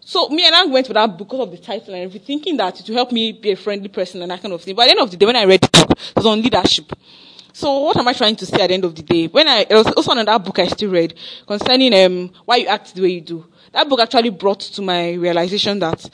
So 0.00 0.28
me 0.28 0.46
and 0.46 0.54
I 0.54 0.64
went 0.64 0.88
with 0.88 0.94
that 0.94 1.06
book 1.18 1.28
because 1.28 1.40
of 1.40 1.50
the 1.50 1.58
title 1.58 1.94
and 1.94 2.04
everything, 2.04 2.26
thinking 2.26 2.56
that 2.56 2.80
it 2.80 2.88
will 2.88 2.96
help 2.96 3.12
me 3.12 3.32
be 3.32 3.50
a 3.52 3.56
friendly 3.56 3.88
person 3.88 4.22
and 4.22 4.30
that 4.30 4.40
kind 4.40 4.54
of 4.54 4.62
thing. 4.62 4.74
But 4.74 4.82
at 4.82 4.86
the 4.86 4.90
end 4.92 5.00
of 5.00 5.10
the 5.10 5.16
day, 5.16 5.26
when 5.26 5.36
I 5.36 5.44
read 5.44 5.60
the 5.60 5.68
book, 5.86 5.98
it 5.98 6.16
was 6.16 6.26
on 6.26 6.40
leadership. 6.40 6.92
So 7.52 7.80
what 7.80 7.96
am 7.98 8.08
I 8.08 8.12
trying 8.14 8.36
to 8.36 8.46
say 8.46 8.62
at 8.62 8.68
the 8.68 8.74
end 8.74 8.84
of 8.84 8.94
the 8.94 9.02
day? 9.02 9.26
When 9.26 9.46
I, 9.46 9.66
it 9.68 9.74
was 9.74 9.86
also 9.88 10.12
another 10.12 10.42
book 10.42 10.58
I 10.58 10.66
still 10.66 10.90
read 10.90 11.14
concerning, 11.46 11.94
um, 11.94 12.30
why 12.44 12.56
you 12.56 12.66
act 12.66 12.94
the 12.94 13.02
way 13.02 13.10
you 13.10 13.20
do. 13.20 13.46
That 13.72 13.88
book 13.88 14.00
actually 14.00 14.30
brought 14.30 14.60
to 14.60 14.82
my 14.82 15.12
realization 15.12 15.78
that 15.80 16.08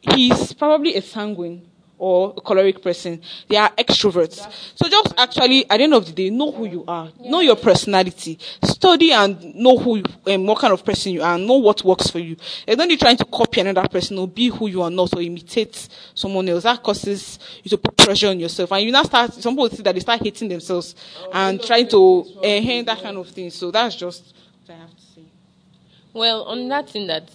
he's 0.00 0.52
probably 0.52 0.94
a 0.96 1.02
sanguine 1.02 1.68
or 2.02 2.34
a 2.36 2.40
choleric 2.40 2.82
person. 2.82 3.22
They 3.48 3.56
are 3.56 3.70
extroverts. 3.78 4.44
So 4.74 4.88
just 4.88 5.14
actually, 5.16 5.70
at 5.70 5.76
the 5.76 5.84
end 5.84 5.94
of 5.94 6.04
the 6.04 6.10
day, 6.10 6.30
know 6.30 6.50
who 6.50 6.66
you 6.66 6.84
are. 6.88 7.08
Know 7.20 7.38
your 7.38 7.54
personality. 7.54 8.40
Study 8.64 9.12
and 9.12 9.54
know 9.54 9.78
who, 9.78 9.98
you, 9.98 10.04
um, 10.26 10.44
what 10.44 10.58
kind 10.58 10.72
of 10.72 10.84
person 10.84 11.12
you 11.12 11.22
are. 11.22 11.38
Know 11.38 11.58
what 11.58 11.84
works 11.84 12.10
for 12.10 12.18
you. 12.18 12.36
There's 12.66 12.76
no 12.76 12.86
need 12.86 12.98
trying 12.98 13.18
to 13.18 13.24
copy 13.24 13.60
another 13.60 13.86
person 13.86 14.18
or 14.18 14.26
be 14.26 14.48
who 14.48 14.66
you 14.66 14.82
are 14.82 14.90
not 14.90 15.14
or 15.14 15.22
imitate 15.22 15.88
someone 16.12 16.48
else. 16.48 16.64
That 16.64 16.82
causes 16.82 17.38
you 17.62 17.68
to 17.68 17.78
put 17.78 17.96
pressure 17.96 18.30
on 18.30 18.40
yourself. 18.40 18.72
And 18.72 18.84
you 18.84 18.90
now 18.90 19.04
start, 19.04 19.34
some 19.34 19.54
people 19.54 19.70
see 19.70 19.82
that 19.84 19.94
they 19.94 20.00
start 20.00 20.20
hating 20.20 20.48
themselves 20.48 20.96
and 21.32 21.62
trying 21.62 21.86
to, 21.90 22.26
uh, 22.38 22.82
that 22.82 22.98
kind 23.00 23.16
of 23.16 23.28
thing. 23.28 23.48
So 23.50 23.70
that's 23.70 23.94
just 23.94 24.34
what 24.66 24.74
I 24.74 24.78
have 24.80 24.90
to 24.90 25.02
say. 25.14 25.22
Well, 26.12 26.42
on 26.46 26.66
that 26.68 26.90
thing 26.90 27.06
that 27.06 27.30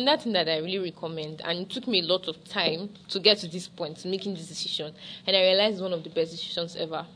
that 0.00 0.22
thing 0.22 0.32
that 0.32 0.48
I 0.48 0.58
really 0.58 0.78
recommend, 0.78 1.42
and 1.44 1.60
it 1.60 1.70
took 1.70 1.86
me 1.86 2.00
a 2.00 2.04
lot 2.04 2.28
of 2.28 2.42
time 2.44 2.90
to 3.08 3.20
get 3.20 3.38
to 3.38 3.48
this 3.48 3.68
point, 3.68 4.04
making 4.04 4.34
this 4.34 4.48
decision, 4.48 4.94
and 5.26 5.36
I 5.36 5.40
realized 5.42 5.74
it's 5.74 5.82
one 5.82 5.92
of 5.92 6.02
the 6.02 6.10
best 6.10 6.32
decisions 6.32 6.76
ever. 6.76 7.06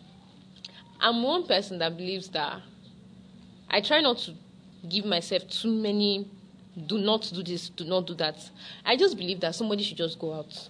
I'm 1.01 1.23
one 1.23 1.47
person 1.47 1.79
that 1.79 1.97
believes 1.97 2.29
that 2.29 2.61
I 3.69 3.81
try 3.81 4.01
not 4.01 4.19
to 4.19 4.35
give 4.89 5.05
myself 5.05 5.49
too 5.49 5.71
many 5.71 6.29
do 6.87 6.99
not 6.99 7.31
do 7.33 7.43
this, 7.43 7.71
do 7.71 7.85
not 7.85 8.07
do 8.07 8.15
that. 8.15 8.51
I 8.85 8.97
just 8.97 9.17
believe 9.17 9.41
that 9.41 9.55
somebody 9.55 9.83
should 9.83 9.97
just 9.97 10.19
go 10.19 10.35
out. 10.35 10.69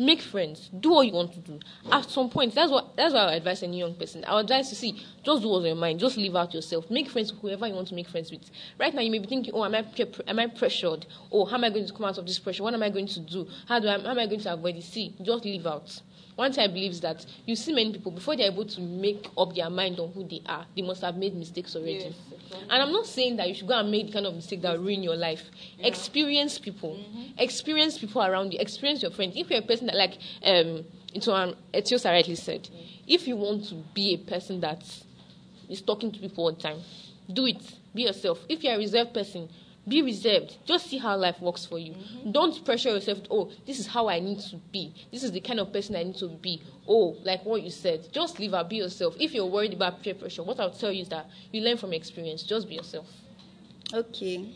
Make 0.00 0.22
friends. 0.22 0.70
Do 0.80 0.92
what 0.92 1.06
you 1.06 1.12
want 1.12 1.34
to 1.34 1.40
do. 1.40 1.60
At 1.92 2.08
some 2.08 2.30
point, 2.30 2.54
that's 2.54 2.70
what 2.72 2.96
that's 2.96 3.12
what 3.12 3.28
I 3.28 3.34
advise 3.34 3.62
any 3.62 3.80
young 3.80 3.94
person. 3.94 4.24
I 4.24 4.40
advise 4.40 4.70
to 4.70 4.74
see, 4.74 4.92
just 5.22 5.42
do 5.42 5.48
what's 5.50 5.60
on 5.60 5.66
your 5.66 5.74
mind. 5.74 6.00
Just 6.00 6.16
live 6.16 6.34
out 6.34 6.54
yourself. 6.54 6.90
Make 6.90 7.10
friends 7.10 7.30
with 7.30 7.42
whoever 7.42 7.66
you 7.66 7.74
want 7.74 7.88
to 7.88 7.94
make 7.94 8.08
friends 8.08 8.30
with. 8.30 8.50
Right 8.78 8.94
now, 8.94 9.02
you 9.02 9.10
may 9.10 9.18
be 9.18 9.26
thinking, 9.26 9.52
oh, 9.54 9.62
am 9.62 9.74
I 9.74 9.84
am 10.26 10.38
I 10.38 10.46
pressured? 10.46 11.04
Oh, 11.30 11.44
how 11.44 11.56
am 11.56 11.64
I 11.64 11.68
going 11.68 11.84
to 11.84 11.92
come 11.92 12.06
out 12.06 12.16
of 12.16 12.26
this 12.26 12.38
pressure? 12.38 12.62
What 12.62 12.72
am 12.72 12.82
I 12.82 12.88
going 12.88 13.08
to 13.08 13.20
do? 13.20 13.46
How 13.68 13.78
do 13.78 13.88
I 13.88 14.00
how 14.00 14.12
am 14.12 14.18
I 14.18 14.24
going 14.24 14.40
to 14.40 14.54
avoid 14.54 14.76
it? 14.76 14.84
See, 14.84 15.14
just 15.20 15.44
live 15.44 15.66
out. 15.66 16.00
One 16.40 16.52
time 16.52 16.72
believes 16.72 17.02
that 17.02 17.26
you 17.44 17.54
see 17.54 17.70
many 17.70 17.92
people 17.92 18.12
before 18.12 18.34
they're 18.34 18.50
able 18.50 18.64
to 18.64 18.80
make 18.80 19.28
up 19.36 19.54
their 19.54 19.68
mind 19.68 20.00
on 20.00 20.10
who 20.12 20.26
they 20.26 20.40
are, 20.46 20.64
they 20.74 20.80
must 20.80 21.02
have 21.02 21.14
made 21.14 21.36
mistakes 21.36 21.76
already. 21.76 22.16
And 22.70 22.82
I'm 22.82 22.92
not 22.92 23.04
saying 23.04 23.36
that 23.36 23.46
you 23.46 23.54
should 23.54 23.68
go 23.68 23.78
and 23.78 23.90
make 23.90 24.06
the 24.06 24.12
kind 24.14 24.24
of 24.24 24.34
mistake 24.34 24.62
that 24.62 24.72
will 24.78 24.86
ruin 24.86 25.02
your 25.02 25.16
life. 25.16 25.42
Experience 25.80 26.58
people, 26.58 26.98
experience 27.36 27.98
people 27.98 28.22
around 28.22 28.54
you, 28.54 28.58
experience 28.58 29.02
your 29.02 29.10
friends. 29.10 29.34
If 29.36 29.50
you're 29.50 29.58
a 29.58 29.66
person 29.66 29.88
that 29.88 29.96
like 29.96 30.16
um, 30.42 30.86
into 31.12 31.30
um, 31.30 31.56
Etiosa 31.74 32.06
rightly 32.06 32.36
said, 32.36 32.70
if 33.06 33.28
you 33.28 33.36
want 33.36 33.68
to 33.68 33.74
be 33.92 34.14
a 34.14 34.16
person 34.16 34.60
that 34.60 34.82
is 35.68 35.82
talking 35.82 36.10
to 36.10 36.18
people 36.18 36.44
all 36.44 36.52
the 36.52 36.58
time, 36.62 36.78
do 37.30 37.44
it. 37.44 37.62
Be 37.94 38.04
yourself. 38.04 38.38
If 38.48 38.64
you're 38.64 38.76
a 38.76 38.78
reserved 38.78 39.12
person, 39.12 39.50
be 39.88 40.02
reserved. 40.02 40.58
Just 40.66 40.86
see 40.88 40.98
how 40.98 41.16
life 41.16 41.40
works 41.40 41.64
for 41.64 41.78
you. 41.78 41.94
Don't 42.30 42.64
pressure 42.64 42.90
yourself. 42.90 43.20
Oh, 43.30 43.50
this 43.66 43.78
is 43.78 43.86
how 43.86 44.08
I 44.08 44.20
need 44.20 44.38
to 44.40 44.56
be. 44.70 44.94
This 45.10 45.22
is 45.24 45.32
the 45.32 45.40
kind 45.40 45.58
of 45.58 45.72
person 45.72 45.96
I 45.96 46.02
need 46.02 46.16
to 46.16 46.28
be. 46.28 46.62
Oh, 46.86 47.16
like 47.24 47.44
what 47.44 47.62
you 47.62 47.70
said. 47.70 48.12
Just 48.12 48.38
live 48.38 48.54
out. 48.54 48.68
Be 48.68 48.76
yourself. 48.76 49.16
If 49.18 49.32
you're 49.34 49.46
worried 49.46 49.72
about 49.72 50.02
peer 50.02 50.14
pressure, 50.14 50.42
what 50.42 50.60
I'll 50.60 50.70
tell 50.70 50.92
you 50.92 51.02
is 51.02 51.08
that 51.08 51.26
you 51.52 51.62
learn 51.62 51.76
from 51.76 51.92
experience. 51.92 52.42
Just 52.42 52.68
be 52.68 52.74
yourself. 52.76 53.06
Okay. 53.92 54.52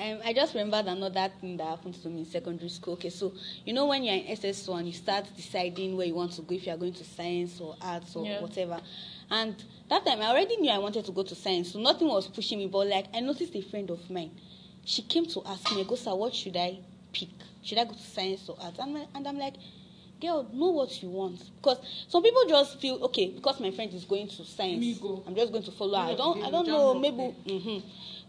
Um, 0.00 0.20
I 0.24 0.32
just 0.32 0.54
remembered 0.54 0.86
another 0.86 1.28
thing 1.40 1.56
that 1.56 1.64
happened 1.66 2.00
to 2.02 2.08
me 2.08 2.20
in 2.20 2.24
secondary 2.26 2.68
school. 2.68 2.94
Okay, 2.94 3.10
so 3.10 3.32
you 3.66 3.72
know 3.72 3.86
when 3.86 4.04
you're 4.04 4.14
in 4.14 4.26
SS1, 4.28 4.86
you 4.86 4.92
start 4.92 5.26
deciding 5.36 5.96
where 5.96 6.06
you 6.06 6.14
want 6.14 6.30
to 6.32 6.42
go, 6.42 6.54
if 6.54 6.66
you 6.66 6.72
are 6.72 6.76
going 6.76 6.92
to 6.92 7.04
science 7.04 7.60
or 7.60 7.74
arts 7.82 8.14
or 8.14 8.24
Yeah. 8.24 8.40
whatever. 8.40 8.80
And 9.30 9.54
that 9.88 10.04
time, 10.06 10.20
I 10.22 10.30
already 10.30 10.56
knew 10.56 10.70
I 10.70 10.78
wanted 10.78 11.04
to 11.04 11.12
go 11.12 11.22
to 11.22 11.34
science, 11.34 11.72
so 11.72 11.78
nothing 11.80 12.08
was 12.08 12.28
pushing 12.28 12.58
me. 12.58 12.66
But 12.66 12.86
like, 12.88 13.06
I 13.14 13.20
noticed 13.20 13.54
a 13.54 13.60
friend 13.62 13.90
of 13.90 14.08
mine. 14.10 14.30
She 14.84 15.02
came 15.02 15.26
to 15.26 15.42
ask 15.44 15.70
me, 15.74 15.84
"Gosa, 15.84 16.16
what 16.16 16.34
should 16.34 16.56
I 16.56 16.78
pick? 17.12 17.28
Should 17.62 17.78
I 17.78 17.84
go 17.84 17.92
to 17.92 17.98
science 17.98 18.48
or 18.48 18.56
arts?" 18.60 18.78
And, 18.78 19.06
and 19.14 19.28
I'm 19.28 19.38
like, 19.38 19.54
"Girl, 20.20 20.48
know 20.52 20.70
what 20.70 21.02
you 21.02 21.10
want." 21.10 21.42
Because 21.56 21.78
some 22.08 22.22
people 22.22 22.42
just 22.48 22.80
feel, 22.80 23.02
okay, 23.04 23.26
because 23.28 23.60
my 23.60 23.70
friend 23.70 23.92
is 23.92 24.04
going 24.04 24.28
to 24.28 24.44
science, 24.44 24.80
Me 24.80 24.94
go. 24.94 25.22
I'm 25.26 25.34
just 25.34 25.52
going 25.52 25.64
to 25.64 25.72
follow 25.72 25.98
her. 25.98 26.12
I 26.12 26.14
don't, 26.14 26.42
I 26.42 26.50
don't 26.50 26.66
know, 26.66 26.94
maybe. 26.94 27.24
up 27.26 27.34
hmm 27.46 27.78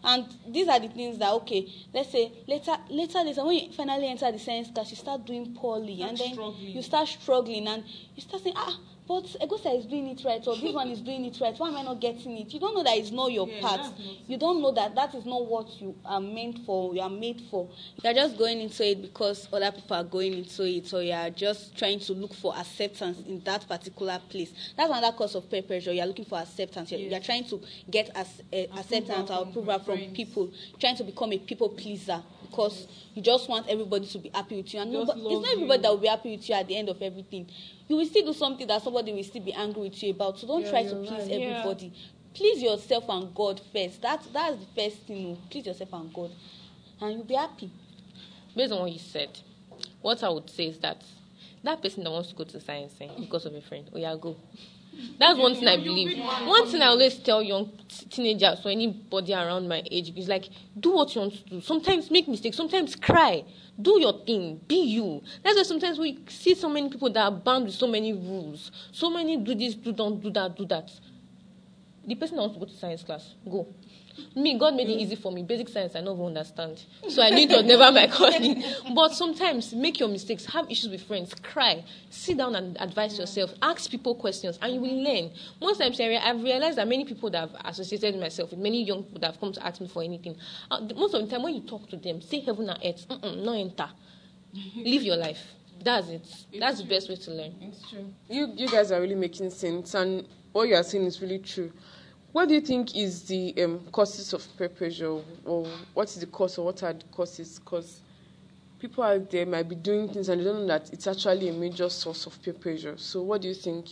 And 0.04 0.26
these 0.48 0.68
are 0.68 0.80
the 0.80 0.88
things 0.88 1.18
that 1.18 1.32
okay, 1.32 1.66
let's 1.94 2.10
say 2.10 2.30
later, 2.46 2.76
later, 2.90 3.20
later, 3.24 3.44
when 3.44 3.56
you 3.56 3.72
finally 3.72 4.06
enter 4.08 4.30
the 4.30 4.38
science 4.38 4.70
class, 4.70 4.90
you 4.90 4.96
start 4.96 5.24
doing 5.24 5.54
poorly, 5.54 5.96
Start 5.96 6.10
and 6.10 6.18
then 6.18 6.32
struggling. 6.34 6.68
you 6.76 6.82
start 6.82 7.08
struggling, 7.08 7.66
and 7.68 7.84
you 8.16 8.22
start 8.22 8.42
saying, 8.42 8.56
ah, 8.58 8.78
but 9.10 9.24
Egosa 9.40 9.76
is 9.76 9.86
doing 9.86 10.06
it 10.06 10.22
right 10.24 10.46
or 10.46 10.54
this 10.54 10.72
one 10.72 10.88
is 10.88 11.00
doing 11.00 11.24
it 11.24 11.36
right. 11.40 11.52
Why 11.58 11.66
am 11.66 11.76
I 11.78 11.82
not 11.82 12.00
getting 12.00 12.38
it? 12.38 12.54
You 12.54 12.60
don't 12.60 12.76
know 12.76 12.84
that 12.84 12.96
it's 12.96 13.10
not 13.10 13.32
your 13.32 13.48
Yeah, 13.48 13.60
part. 13.60 13.80
you 14.28 14.38
don't 14.38 14.62
know 14.62 14.70
that 14.70 14.94
that 14.94 15.16
is 15.16 15.26
not 15.26 15.46
what 15.46 15.66
you 15.80 15.96
are 16.04 16.20
meant 16.20 16.60
for 16.64 16.94
you 16.94 17.00
are 17.00 17.10
made 17.10 17.42
for. 17.50 17.68
You 18.04 18.08
are 18.10 18.14
just 18.14 18.38
going 18.38 18.60
into 18.60 18.88
it 18.88 19.02
because 19.02 19.48
other 19.52 19.72
people 19.72 19.96
are 19.96 20.04
going 20.04 20.34
into 20.34 20.62
it 20.64 20.86
so 20.86 21.00
you 21.00 21.10
are 21.12 21.28
just 21.28 21.76
trying 21.76 21.98
to 21.98 22.12
look 22.12 22.32
for 22.34 22.56
acceptance 22.56 23.18
in 23.26 23.40
that 23.40 23.66
particular 23.66 24.20
place. 24.28 24.52
That's 24.76 24.88
another 24.88 25.16
cause 25.16 25.34
of 25.34 25.50
peer 25.50 25.62
pressure. 25.62 25.92
You 25.92 26.02
are 26.02 26.06
looking 26.06 26.24
for 26.26 26.38
acceptance. 26.38 26.92
You're, 26.92 27.00
Yes. 27.00 27.10
you're 27.10 27.20
trying 27.20 27.44
to 27.46 27.60
get 27.90 28.10
as, 28.14 28.28
uh, 28.52 28.78
acceptance 28.78 29.28
or 29.28 29.42
approval 29.42 29.78
from 29.80 29.96
friends. 29.98 30.16
people 30.16 30.52
trying 30.78 30.94
to 30.94 31.02
become 31.02 31.32
a 31.32 31.38
people 31.38 31.68
pleaser 31.70 32.22
because 32.50 32.86
you 33.14 33.22
just 33.22 33.48
want 33.48 33.66
everybody 33.68 34.06
to 34.06 34.18
be 34.18 34.28
happy 34.34 34.56
with 34.56 34.74
you 34.74 34.80
and 34.80 34.92
nobody, 34.92 35.20
it's 35.20 35.30
not 35.30 35.52
everybody 35.52 35.78
you. 35.78 35.82
that 35.82 35.90
will 35.90 35.98
be 35.98 36.08
happy 36.08 36.36
with 36.36 36.48
you 36.48 36.54
at 36.54 36.66
the 36.66 36.76
end 36.76 36.88
of 36.88 37.00
everything 37.00 37.46
you 37.88 37.96
will 37.96 38.06
still 38.06 38.26
do 38.26 38.32
something 38.32 38.66
that 38.66 38.82
somebody 38.82 39.12
will 39.12 39.24
still 39.24 39.42
be 39.42 39.52
angry 39.52 39.82
with 39.82 40.02
you 40.02 40.10
about 40.10 40.38
so 40.38 40.46
don't 40.46 40.62
Yeah, 40.62 40.70
try 40.70 40.82
to 40.82 40.88
you're 40.94 41.04
please 41.04 41.10
right. 41.12 41.28
Yeah. 41.30 41.36
everybody 41.62 41.92
please 42.34 42.62
yourself 42.62 43.04
and 43.08 43.34
god 43.34 43.60
first 43.72 44.02
that 44.02 44.22
that's 44.32 44.56
the 44.56 44.66
first 44.82 45.06
thing 45.06 45.36
please 45.50 45.66
yourself 45.66 45.92
and 45.92 46.12
god 46.12 46.30
and 47.00 47.12
you'll 47.14 47.24
be 47.24 47.34
happy 47.34 47.70
based 48.54 48.72
on 48.72 48.80
what 48.80 48.92
you 48.92 48.98
said, 48.98 49.28
what 50.02 50.22
I 50.22 50.28
would 50.28 50.50
say 50.50 50.66
is 50.66 50.78
that 50.78 51.02
that 51.62 51.82
person 51.82 52.04
that 52.04 52.10
wants 52.10 52.30
to 52.30 52.34
go 52.34 52.44
to 52.44 52.60
science 52.60 52.94
eh, 53.00 53.08
because 53.18 53.46
of 53.46 53.54
a 53.54 53.60
friend, 53.60 53.88
oh 53.94 53.98
yeah, 53.98 54.14
go. 54.20 54.36
That's 55.18 55.38
one 55.38 55.54
thing 55.54 55.68
I 55.68 55.76
believe. 55.76 56.18
One 56.18 56.66
thing 56.66 56.82
I 56.82 56.86
always 56.86 57.18
tell 57.18 57.42
young 57.42 57.72
teenagers 58.08 58.64
or 58.64 58.70
anybody 58.70 59.34
around 59.34 59.68
my 59.68 59.82
age 59.90 60.12
is 60.16 60.28
like, 60.28 60.48
do 60.78 60.92
what 60.92 61.14
you 61.14 61.20
want 61.20 61.34
to 61.34 61.44
do. 61.44 61.60
Sometimes 61.60 62.10
make 62.10 62.26
mistakes. 62.26 62.56
Sometimes 62.56 62.96
cry. 62.96 63.44
Do 63.80 64.00
your 64.00 64.24
thing. 64.24 64.60
Be 64.66 64.82
you. 64.82 65.22
That's 65.42 65.56
why 65.56 65.62
sometimes 65.62 65.98
we 65.98 66.18
see 66.28 66.54
so 66.54 66.68
many 66.68 66.88
people 66.88 67.10
that 67.12 67.22
are 67.22 67.30
bound 67.30 67.66
with 67.66 67.74
so 67.74 67.86
many 67.86 68.12
rules. 68.12 68.70
So 68.92 69.10
many 69.10 69.36
do 69.36 69.54
this, 69.54 69.74
do 69.74 69.92
don't, 69.92 70.22
do 70.22 70.30
that, 70.30 70.56
do 70.56 70.64
that. 70.66 70.90
The 72.06 72.14
person 72.14 72.36
that 72.36 72.42
wants 72.42 72.56
to 72.56 72.60
go 72.60 72.66
to 72.66 72.78
science 72.78 73.02
class, 73.02 73.34
go. 73.48 73.66
Me, 74.34 74.58
God 74.58 74.74
made 74.74 74.88
it 74.88 75.00
easy 75.00 75.16
for 75.16 75.32
me. 75.32 75.42
Basic 75.42 75.68
science, 75.68 75.96
I 75.96 76.02
don't 76.02 76.20
understand. 76.20 76.82
So 77.08 77.22
I 77.22 77.30
knew 77.30 77.48
it 77.48 77.50
was 77.50 77.64
never 77.64 77.92
my 77.92 78.06
calling. 78.06 78.62
But 78.94 79.12
sometimes, 79.12 79.72
make 79.74 80.00
your 80.00 80.08
mistakes, 80.08 80.44
have 80.46 80.70
issues 80.70 80.90
with 80.90 81.02
friends, 81.02 81.34
cry, 81.34 81.84
sit 82.10 82.36
down 82.36 82.54
and 82.54 82.76
advise 82.80 83.18
yourself, 83.18 83.52
ask 83.62 83.90
people 83.90 84.14
questions, 84.14 84.58
and 84.62 84.74
you 84.74 84.80
will 84.80 85.02
learn. 85.02 85.30
Most 85.60 85.78
times, 85.78 85.98
I've 86.00 86.42
realized 86.42 86.78
that 86.78 86.88
many 86.88 87.04
people 87.04 87.30
that 87.30 87.50
have 87.50 87.56
associated 87.64 88.18
myself 88.18 88.50
with 88.50 88.60
many 88.60 88.82
young 88.82 89.02
people 89.02 89.20
that 89.20 89.32
have 89.32 89.40
come 89.40 89.52
to 89.52 89.66
ask 89.66 89.80
me 89.80 89.88
for 89.88 90.02
anything, 90.02 90.36
uh, 90.70 90.80
most 90.94 91.14
of 91.14 91.22
the 91.22 91.26
time, 91.28 91.42
when 91.42 91.54
you 91.54 91.62
talk 91.62 91.88
to 91.90 91.96
them, 91.96 92.20
say 92.20 92.40
heaven 92.40 92.68
and 92.70 92.78
earth, 92.84 93.06
mm-mm, 93.08 93.44
no 93.44 93.52
enter. 93.52 93.88
Live 94.76 95.02
your 95.02 95.16
life. 95.16 95.42
That's 95.82 96.08
it. 96.08 96.26
That's 96.58 96.78
the 96.78 96.84
best 96.84 97.08
way 97.08 97.16
to 97.16 97.30
learn. 97.30 97.54
It's 97.60 97.88
true. 97.88 98.12
You 98.28 98.52
you 98.54 98.68
guys 98.68 98.92
are 98.92 99.00
really 99.00 99.14
making 99.14 99.50
sense, 99.50 99.94
and 99.94 100.26
what 100.52 100.68
you 100.68 100.74
are 100.74 100.82
saying 100.82 101.04
is 101.04 101.22
really 101.22 101.38
true. 101.38 101.72
What 102.32 102.48
do 102.48 102.54
you 102.54 102.60
think 102.60 102.96
is 102.96 103.22
the 103.24 103.54
um, 103.64 103.80
causes 103.90 104.32
of 104.32 104.46
peer 104.56 104.68
pressure, 104.68 105.18
or 105.44 105.66
what 105.94 106.08
is 106.08 106.16
the 106.16 106.26
cause, 106.26 106.58
or 106.58 106.66
what 106.66 106.82
are 106.82 106.92
the 106.92 107.04
causes? 107.10 107.58
Because 107.58 108.00
people 108.78 109.02
out 109.02 109.30
there 109.30 109.46
might 109.46 109.68
be 109.68 109.74
doing 109.74 110.08
things 110.08 110.28
and 110.28 110.40
they 110.40 110.44
don't 110.44 110.60
know 110.60 110.66
that 110.66 110.92
it's 110.92 111.06
actually 111.06 111.48
a 111.48 111.52
major 111.52 111.88
source 111.88 112.26
of 112.26 112.40
peer 112.42 112.54
pressure. 112.54 112.94
So, 112.96 113.22
what 113.22 113.42
do 113.42 113.48
you 113.48 113.54
think 113.54 113.86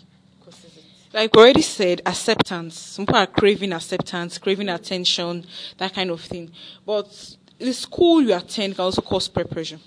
causes 0.44 0.76
it? 0.76 0.84
like 1.12 1.34
we 1.34 1.42
already 1.42 1.62
said, 1.62 2.02
acceptance. 2.06 2.78
Some 2.78 3.06
people 3.06 3.20
are 3.20 3.26
craving 3.26 3.72
acceptance, 3.72 4.38
craving 4.38 4.68
attention, 4.68 5.46
that 5.78 5.94
kind 5.94 6.10
of 6.10 6.20
thing. 6.20 6.50
But 6.84 7.36
the 7.58 7.72
school 7.72 8.22
you 8.22 8.34
attend 8.34 8.76
can 8.76 8.84
also 8.84 9.02
cause 9.02 9.28
peer 9.28 9.44
pressure. 9.44 9.78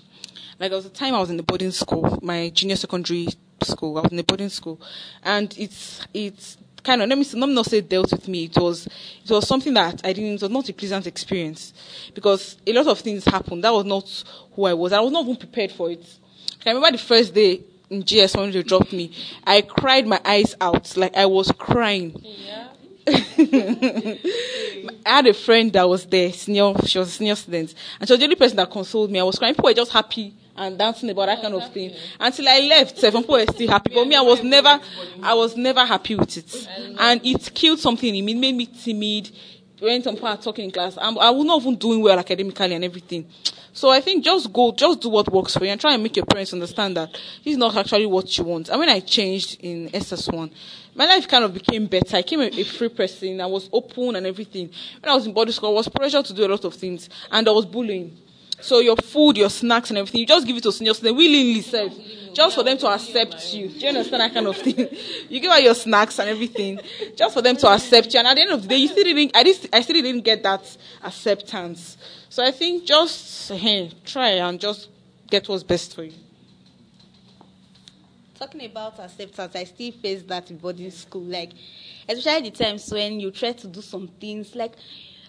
Like 0.58 0.70
there 0.70 0.76
was 0.76 0.86
a 0.86 0.90
time 0.90 1.14
I 1.14 1.20
was 1.20 1.30
in 1.30 1.36
the 1.36 1.42
boarding 1.42 1.70
school, 1.70 2.18
my 2.22 2.50
junior 2.50 2.76
secondary 2.76 3.28
school. 3.62 3.98
I 3.98 4.02
was 4.02 4.10
in 4.10 4.16
the 4.18 4.24
boarding 4.24 4.48
school, 4.48 4.80
and 5.22 5.54
it's 5.58 6.06
it's 6.12 6.56
kind 6.82 7.02
of 7.02 7.08
let 7.08 7.18
me 7.18 7.24
let 7.34 7.48
me 7.48 7.54
not 7.54 7.66
say 7.66 7.80
dealt 7.80 8.10
with 8.12 8.28
me. 8.28 8.44
It 8.44 8.56
was 8.58 8.86
it 8.86 9.30
was 9.30 9.46
something 9.46 9.74
that 9.74 10.00
I 10.04 10.12
didn't. 10.12 10.34
It 10.34 10.42
was 10.42 10.50
not 10.50 10.68
a 10.68 10.72
pleasant 10.72 11.06
experience 11.06 11.72
because 12.14 12.56
a 12.66 12.72
lot 12.72 12.86
of 12.86 13.00
things 13.00 13.24
happened. 13.24 13.64
That 13.64 13.72
was 13.72 13.84
not 13.84 14.24
who 14.54 14.64
I 14.64 14.74
was. 14.74 14.92
I 14.92 15.00
was 15.00 15.12
not 15.12 15.24
even 15.24 15.36
prepared 15.36 15.72
for 15.72 15.90
it. 15.90 16.04
I 16.64 16.70
remember 16.70 16.92
the 16.92 17.02
first 17.02 17.34
day 17.34 17.62
in 17.90 18.02
GS 18.02 18.36
when 18.36 18.50
they 18.50 18.62
dropped 18.62 18.92
me, 18.92 19.12
I 19.44 19.60
cried 19.60 20.06
my 20.06 20.20
eyes 20.24 20.54
out. 20.60 20.96
Like 20.96 21.16
I 21.16 21.26
was 21.26 21.52
crying. 21.52 22.16
Yeah. 22.22 22.68
I 23.06 24.18
had 25.04 25.26
a 25.26 25.34
friend 25.34 25.72
that 25.72 25.88
was 25.88 26.06
there, 26.06 26.32
senior, 26.32 26.72
she 26.86 26.98
was 26.98 27.08
a 27.08 27.10
senior 27.10 27.34
student, 27.34 27.74
and 27.98 28.08
she 28.08 28.12
was 28.12 28.20
the 28.20 28.24
only 28.24 28.36
person 28.36 28.56
that 28.56 28.70
consoled 28.70 29.10
me. 29.10 29.18
I 29.18 29.24
was 29.24 29.38
crying. 29.38 29.54
People 29.54 29.68
were 29.68 29.74
just 29.74 29.90
happy 29.92 30.32
and 30.56 30.78
dancing 30.78 31.10
about 31.10 31.26
that 31.26 31.42
kind 31.42 31.54
of 31.54 31.72
thing. 31.72 31.94
Until 32.20 32.48
I 32.48 32.60
left, 32.60 32.98
seven 32.98 33.22
still 33.22 33.68
happy. 33.68 33.92
But 33.94 34.06
me, 34.06 34.14
I 34.16 34.20
was 34.20 34.42
never, 34.42 34.80
I 35.22 35.34
was 35.34 35.56
never 35.56 35.84
happy 35.84 36.14
with 36.14 36.36
it. 36.36 36.68
And 36.98 37.20
it 37.24 37.52
killed 37.54 37.78
something 37.78 38.14
in 38.14 38.24
me. 38.24 38.32
It 38.32 38.38
made 38.38 38.54
me 38.54 38.66
timid. 38.66 39.30
When 39.80 40.02
some 40.02 40.14
people 40.14 40.28
are 40.28 40.36
talking 40.36 40.66
in 40.66 40.70
class, 40.70 40.96
I'm, 41.00 41.18
I 41.18 41.30
was 41.30 41.44
not 41.44 41.60
even 41.60 41.74
doing 41.74 42.02
well 42.02 42.18
academically 42.18 42.74
and 42.74 42.84
everything. 42.84 43.26
So 43.72 43.88
I 43.88 44.00
think 44.00 44.22
just 44.22 44.52
go, 44.52 44.70
just 44.72 45.00
do 45.00 45.08
what 45.08 45.32
works 45.32 45.56
for 45.56 45.64
you 45.64 45.70
and 45.70 45.80
try 45.80 45.94
and 45.94 46.02
make 46.02 46.14
your 46.14 46.26
parents 46.26 46.52
understand 46.52 46.96
that 46.98 47.10
this 47.12 47.52
is 47.52 47.56
not 47.56 47.74
actually 47.74 48.06
what 48.06 48.36
you 48.36 48.44
want. 48.44 48.68
And 48.68 48.78
when 48.78 48.88
I 48.90 49.00
changed 49.00 49.58
in 49.60 49.88
SS1, 49.88 50.52
my 50.94 51.06
life 51.06 51.26
kind 51.26 51.42
of 51.42 51.54
became 51.54 51.86
better. 51.86 52.18
I 52.18 52.22
became 52.22 52.42
a, 52.42 52.48
a 52.48 52.64
free 52.64 52.90
person. 52.90 53.40
I 53.40 53.46
was 53.46 53.70
open 53.72 54.14
and 54.16 54.26
everything. 54.26 54.70
When 55.00 55.10
I 55.10 55.14
was 55.14 55.26
in 55.26 55.32
boarding 55.32 55.54
school, 55.54 55.70
I 55.70 55.72
was 55.72 55.88
pressured 55.88 56.26
to 56.26 56.34
do 56.34 56.44
a 56.46 56.48
lot 56.48 56.64
of 56.64 56.74
things 56.74 57.08
and 57.30 57.48
I 57.48 57.50
was 57.50 57.64
bullying. 57.64 58.16
So 58.62 58.78
your 58.78 58.96
food, 58.96 59.36
your 59.36 59.50
snacks 59.50 59.90
and 59.90 59.98
everything, 59.98 60.20
you 60.20 60.26
just 60.26 60.46
give 60.46 60.56
it 60.56 60.62
to 60.62 60.72
seniors. 60.72 61.00
They 61.00 61.10
willingly 61.10 61.60
serve, 61.62 61.92
just 62.32 62.54
for 62.54 62.62
them 62.62 62.78
to 62.78 62.86
accept 62.86 63.52
you. 63.52 63.68
Do 63.68 63.78
you 63.78 63.88
understand 63.88 64.20
that 64.20 64.32
kind 64.32 64.46
of 64.46 64.56
thing? 64.56 64.88
You 65.28 65.40
give 65.40 65.50
out 65.50 65.62
your 65.62 65.74
snacks 65.74 66.18
and 66.18 66.28
everything, 66.28 66.80
just 67.16 67.34
for 67.34 67.42
them 67.42 67.56
to 67.56 67.68
accept 67.68 68.12
you. 68.14 68.18
And 68.20 68.28
at 68.28 68.34
the 68.34 68.42
end 68.42 68.52
of 68.52 68.62
the 68.62 68.68
day, 68.68 68.76
you 68.76 68.88
still 68.88 69.04
didn't. 69.04 69.32
I, 69.34 69.42
did, 69.42 69.68
I 69.72 69.80
still 69.80 70.00
didn't 70.00 70.20
get 70.20 70.42
that 70.42 70.76
acceptance. 71.02 71.96
So 72.28 72.44
I 72.44 72.50
think 72.50 72.84
just 72.84 73.50
hey, 73.50 73.90
try 74.04 74.30
and 74.30 74.60
just 74.60 74.88
get 75.28 75.48
what's 75.48 75.62
best 75.62 75.94
for 75.94 76.04
you. 76.04 76.12
talking 78.42 78.64
about 78.64 78.98
acceptance 78.98 79.54
i 79.54 79.62
still 79.62 79.92
face 79.92 80.22
that 80.24 80.50
in 80.50 80.56
boarding 80.56 80.90
school 80.90 81.22
like 81.22 81.50
especially 82.08 82.50
the 82.50 82.64
times 82.64 82.90
when 82.90 83.20
you 83.20 83.30
try 83.30 83.52
to 83.52 83.68
do 83.68 83.80
some 83.80 84.08
things 84.20 84.56
like 84.56 84.72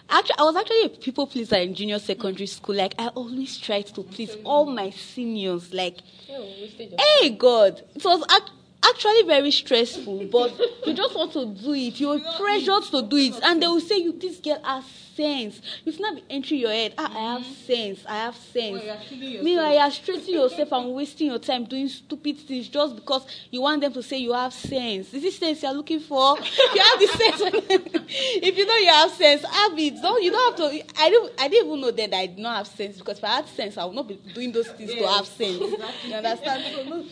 actually 0.09 0.35
i 0.39 0.43
was 0.43 0.55
actually 0.55 0.83
a 0.85 0.89
people 0.89 1.27
pleaser 1.27 1.55
in 1.57 1.73
junior 1.73 1.99
secondary 1.99 2.47
school. 2.47 2.75
Like 2.75 2.93
i 2.99 3.07
always 3.09 3.57
tried 3.57 3.87
to 3.87 4.03
please 4.03 4.35
all 4.43 4.65
my 4.65 4.89
seniors. 4.91 5.73
Like 5.73 5.99
hey 6.27 7.29
god. 7.31 7.81
It 7.95 8.03
was 8.03 8.23
ac- 8.31 8.51
actually 8.85 9.23
very 9.23 9.51
stressful 9.51 10.25
but 10.31 10.51
you 10.85 10.93
just 10.93 11.15
want 11.15 11.31
to 11.33 11.45
do 11.45 11.73
it. 11.73 11.99
You're 11.99 12.19
pressured 12.19 12.83
to 12.91 13.01
do 13.07 13.17
it. 13.17 13.39
And 13.43 13.61
they 13.61 13.67
will 13.67 13.79
say 13.81 13.97
you 13.97 14.13
this 14.13 14.37
girl 14.39 14.61
has 14.63 14.83
sense. 15.15 15.61
You 15.85 15.91
should 15.91 16.01
not 16.01 16.15
be 16.15 16.23
entering 16.29 16.61
your 16.61 16.71
head 16.71 16.93
ah 16.97 17.11
i 17.15 17.33
have 17.33 17.45
sense 17.45 18.05
i 18.07 18.15
have 18.15 18.35
sense. 18.35 18.83
Meanwhile 19.11 19.73
you 19.73 19.79
are 19.79 19.91
stressing 19.91 20.33
yourself. 20.33 20.71
and 20.71 20.93
wasting 20.93 21.27
your 21.27 21.39
time 21.39 21.65
doing 21.65 21.87
stupid 21.87 22.37
things 22.39 22.67
just 22.67 22.95
because 22.95 23.25
you 23.51 23.61
want 23.61 23.81
them 23.81 23.93
to 23.93 24.03
say 24.03 24.17
you 24.17 24.33
have 24.33 24.53
sense. 24.53 25.09
This 25.09 25.23
is 25.23 25.39
this 25.39 25.39
sense 25.39 25.63
you 25.63 25.69
are 25.69 25.73
looking 25.73 25.99
for? 25.99 26.37
You 26.75 26.81
have 26.81 26.99
the 26.99 27.07
sense. 27.07 27.41
If 28.47 28.57
you 28.57 28.65
know 28.65 28.77
you 28.77 28.87
have 28.87 29.11
sense 29.11 29.43
have 29.43 29.77
it. 29.77 30.01
Don't 30.01 30.23
you 30.23 30.31
don't 30.31 30.59
have 30.59 30.71
to 30.71 30.83
i 30.99 31.09
don't 31.09 31.33
i 31.39 31.47
didn't 31.47 31.67
even 31.67 31.81
know 31.81 31.91
then 31.91 32.09
that 32.09 32.17
i 32.19 32.25
did 32.27 32.39
not 32.39 32.57
have 32.57 32.67
sense 32.67 32.97
because 32.97 33.17
if 33.17 33.23
i 33.23 33.27
had 33.37 33.47
sense 33.47 33.77
i 33.77 33.85
would 33.85 33.95
not 33.95 34.07
be 34.07 34.15
doing 34.33 34.51
those 34.51 34.67
things 34.69 34.93
to 34.93 35.07
have 35.07 35.25
sense. 35.25 35.59
you 36.07 36.13
understand? 36.13 36.63
So 36.73 36.83
no 36.83 37.03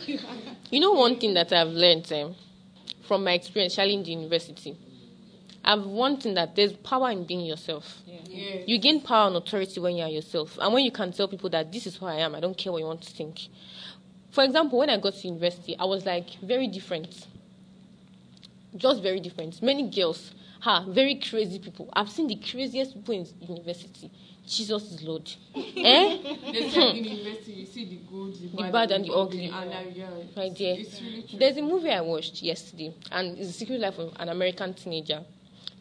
You 0.70 0.80
know 0.80 0.92
one 0.92 1.16
thing 1.18 1.34
that 1.34 1.52
I've 1.52 1.68
learned 1.68 2.10
um, 2.12 2.34
from 3.06 3.24
my 3.24 3.32
experience, 3.34 3.74
especially 3.74 3.94
in 3.94 4.02
the 4.02 4.10
university. 4.12 4.76
I've 5.64 5.84
one 5.84 6.16
thing 6.16 6.34
that 6.34 6.56
there's 6.56 6.72
power 6.72 7.10
in 7.10 7.24
being 7.24 7.46
yourself. 7.46 8.02
You 8.28 8.78
gain 8.78 9.00
power 9.00 9.28
and 9.28 9.36
authority 9.36 9.78
when 9.80 9.96
you 9.96 10.02
are 10.02 10.08
yourself, 10.08 10.58
and 10.60 10.72
when 10.74 10.84
you 10.84 10.90
can 10.90 11.12
tell 11.12 11.28
people 11.28 11.50
that 11.50 11.70
this 11.72 11.86
is 11.86 11.96
who 11.96 12.06
I 12.06 12.16
am. 12.16 12.34
I 12.34 12.40
don't 12.40 12.56
care 12.56 12.72
what 12.72 12.78
you 12.78 12.86
want 12.86 13.02
to 13.02 13.12
think. 13.12 13.48
For 14.30 14.42
example, 14.42 14.78
when 14.78 14.90
I 14.90 14.96
got 14.98 15.14
to 15.14 15.28
university, 15.28 15.76
I 15.78 15.84
was 15.84 16.04
like 16.06 16.30
very 16.42 16.66
different, 16.66 17.26
just 18.76 19.02
very 19.02 19.20
different. 19.20 19.62
Many 19.62 19.88
girls, 19.90 20.32
ha, 20.60 20.84
very 20.88 21.16
crazy 21.16 21.58
people. 21.58 21.90
I've 21.92 22.10
seen 22.10 22.26
the 22.26 22.36
craziest 22.36 22.94
people 22.94 23.14
in 23.14 23.26
university. 23.46 24.10
Jesus 24.46 24.90
is 24.90 25.02
Lord. 25.04 25.30
eh? 25.54 26.18
They 26.50 26.70
said 26.70 26.96
in 26.96 27.04
university, 27.04 27.52
you 27.52 27.66
see 27.66 27.84
the 27.84 28.00
good, 28.10 28.34
the, 28.56 28.72
bad 28.72 28.90
and 28.90 29.04
the 29.04 29.12
ugly. 29.12 29.46
And 29.46 29.70
uh, 29.70 29.76
yeah, 29.94 30.08
Right 30.36 30.56
there. 30.58 30.78
It's 30.78 31.00
really 31.00 31.22
true. 31.22 31.38
There's 31.38 31.56
a 31.58 31.62
movie 31.62 31.90
I 31.90 32.00
watched 32.00 32.42
yesterday, 32.42 32.92
and 33.12 33.38
it's 33.38 33.48
the 33.48 33.52
secret 33.52 33.80
life 33.80 33.98
of 33.98 34.12
an 34.16 34.30
American 34.30 34.74
teenager. 34.74 35.22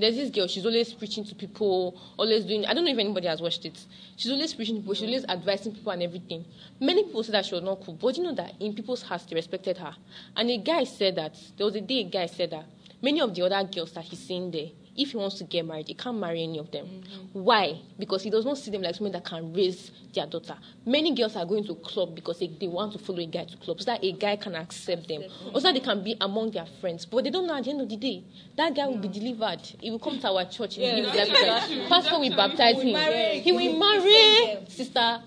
There's 0.01 0.15
this 0.15 0.31
girl, 0.31 0.48
she's 0.48 0.65
always 0.65 0.91
preaching 0.93 1.24
to 1.25 1.36
people, 1.36 1.96
always 2.17 2.43
doing, 2.43 2.65
I 2.65 2.74
don't 2.74 2.86
know 2.86 2.91
if 2.91 2.98
anybody 2.98 3.27
has 3.27 3.39
watched 3.39 3.65
it. 3.65 3.86
She's 4.15 4.31
always 4.31 4.51
preaching 4.51 4.77
to 4.77 4.81
people, 4.81 4.96
she's 4.96 5.08
always 5.08 5.25
advising 5.25 5.75
people 5.75 5.91
and 5.91 6.01
everything. 6.01 6.43
Many 6.79 7.03
people 7.03 7.24
say 7.24 7.34
that 7.34 7.46
she 7.46 7.53
was 7.53 7.63
not 7.63 7.86
cool, 7.86 7.93
but 7.93 8.17
you 8.17 8.24
know 8.24 8.34
that 8.34 8.55
in 8.60 8.74
people's 8.74 9.03
hearts, 9.03 9.25
they 9.25 9.36
respected 9.36 9.77
her. 9.77 9.96
And 10.36 10.50
a 10.50 10.58
guy 10.58 10.86
said 10.86 11.17
that, 11.17 11.36
there 11.55 11.67
was 11.67 11.75
a 11.75 11.81
day 11.81 12.00
a 12.00 12.03
guy 12.05 12.25
said 12.25 12.50
that 12.50 12.65
many 13.00 13.22
of 13.22 13.36
the 13.36 13.43
other 13.43 13.63
girls 13.70 13.91
that 13.91 14.05
he's 14.05 14.17
seen 14.17 14.50
there, 14.50 14.70
if 14.95 15.12
he 15.12 15.17
wants 15.17 15.38
to 15.38 15.43
get 15.43 15.65
married, 15.65 15.88
he 15.88 15.93
can't 15.93 16.17
marry 16.17 16.43
any 16.43 16.60
of 16.60 16.71
them. 16.71 16.86
Mm-hmm. 16.86 17.43
Why? 17.43 17.79
Because 17.98 18.24
he 18.24 18.29
does 18.29 18.45
not 18.45 18.57
see 18.57 18.71
them 18.71 18.81
like 18.81 18.95
someone 18.95 19.13
that 19.13 19.24
can 19.24 19.53
raise 19.53 19.91
their 20.13 20.25
daughter. 20.25 20.57
Many 20.86 21.15
girls 21.15 21.36
are 21.36 21.45
going 21.45 21.65
to 21.65 21.75
club 21.75 22.15
because 22.15 22.39
they, 22.39 22.48
they 22.48 22.67
want 22.67 22.93
to 22.93 23.00
follow 23.00 23.19
a 23.19 23.25
guy 23.25 23.45
to 23.45 23.57
club 23.57 23.79
so 23.79 23.86
that 23.86 24.03
a 24.03 24.12
guy 24.12 24.36
can 24.36 24.55
accept 24.55 25.07
them, 25.07 25.24
or 25.53 25.62
so 25.62 25.67
that 25.67 25.74
they 25.74 25.79
can 25.79 26.03
be 26.03 26.15
among 26.19 26.51
their 26.51 26.65
friends. 26.81 27.05
But 27.05 27.24
they 27.24 27.29
don't 27.29 27.48
know 27.48 27.55
at 27.55 27.63
the 27.63 27.69
end 27.69 27.81
of 27.81 27.89
the 27.89 27.98
day 27.98 28.24
that 28.57 28.75
guy 28.75 28.88
will 28.88 28.98
be 28.98 29.07
delivered. 29.07 29.62
He 29.79 29.89
will 29.91 30.00
come 30.00 30.19
to 30.19 30.27
our 30.27 30.45
church. 30.45 30.75
He 30.75 30.81
will 30.81 31.12
give 31.12 31.27
his 31.27 31.89
Pastor 31.89 32.19
will 32.19 32.36
baptize 32.36 32.81
him. 32.81 33.41
He 33.41 33.51
will 33.51 33.77
marry 33.77 34.65
Sister 34.67 35.21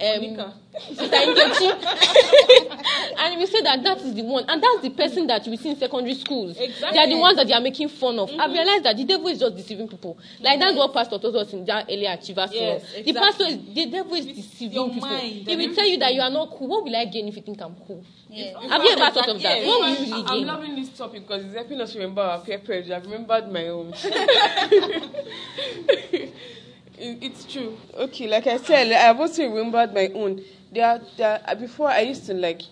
Um, 0.00 0.54
Nkechi. 0.74 0.74
and 3.18 3.38
we 3.38 3.46
say 3.46 3.62
that 3.62 3.80
that 3.84 3.98
is 3.98 4.12
the 4.14 4.22
one, 4.22 4.44
and 4.48 4.60
that's 4.60 4.80
the 4.82 4.90
person 4.90 5.24
that 5.28 5.46
you 5.46 5.56
see 5.56 5.70
in 5.70 5.76
secondary 5.76 6.14
schools. 6.14 6.56
Exactly. 6.58 6.90
They 6.92 6.98
are 6.98 7.06
the 7.08 7.16
ones 7.16 7.36
that 7.36 7.46
they 7.46 7.54
are 7.54 7.60
making 7.60 7.88
fun 7.90 8.18
of. 8.18 8.28
Mm-hmm. 8.28 8.40
I've 8.40 8.50
realized 8.50 8.84
that 8.84 8.96
the 8.96 9.04
devil 9.04 9.28
is 9.28 9.38
just 9.38 9.56
deceiving 9.56 9.86
people. 9.86 10.18
Like 10.40 10.58
that's 10.58 10.72
mm-hmm. 10.72 10.78
what 10.78 10.92
Pastor 10.94 11.18
told 11.18 11.36
us 11.36 11.52
in 11.52 11.64
that 11.66 11.86
earlier 11.88 12.10
achievers 12.10 12.50
yes, 12.52 12.82
exactly. 12.82 13.12
The 13.12 13.20
pastor 13.20 13.44
is 13.44 13.58
the 13.72 13.86
devil 13.86 14.14
is 14.14 14.26
deceiving 14.26 14.90
people. 14.94 15.08
Mind, 15.08 15.46
he 15.46 15.56
will 15.56 15.70
eh? 15.70 15.74
tell 15.74 15.86
you 15.86 15.98
that 15.98 16.12
you 16.12 16.20
are 16.20 16.30
not 16.30 16.50
cool. 16.50 16.66
What 16.66 16.82
will 16.82 16.96
I 16.96 17.04
gain 17.04 17.28
if 17.28 17.36
you 17.36 17.42
think 17.42 17.62
I'm 17.62 17.76
cool? 17.86 18.04
Yeah. 18.28 18.60
Have 18.68 18.82
you 18.82 18.90
ever 18.90 19.10
thought 19.12 19.28
of 19.28 19.40
that? 19.42 19.58
Yes. 19.58 19.66
What 19.68 19.80
will 19.80 19.90
you 19.90 20.12
really 20.12 20.22
gain? 20.26 20.48
I'm 20.50 20.58
loving 20.58 20.74
this 20.74 20.88
topic 20.88 21.22
because 21.22 21.44
it's 21.44 21.54
helping 21.54 21.80
us 21.80 21.94
remember 21.94 22.22
our 22.22 22.40
peer 22.40 22.58
pressure. 22.58 22.94
I've 22.94 23.04
remembered 23.04 23.48
my 23.52 23.68
own. 23.68 23.94
it's 26.98 27.44
true. 27.44 27.76
Okay, 27.94 28.26
like 28.28 28.46
I 28.46 28.56
said, 28.58 28.92
I've 28.92 29.18
also 29.18 29.48
remembered 29.48 29.94
my 29.94 30.08
own. 30.14 30.42
There, 30.72 31.00
there. 31.16 31.42
Uh, 31.46 31.54
before 31.54 31.88
I 31.88 32.00
used 32.00 32.26
to 32.26 32.34
like, 32.34 32.62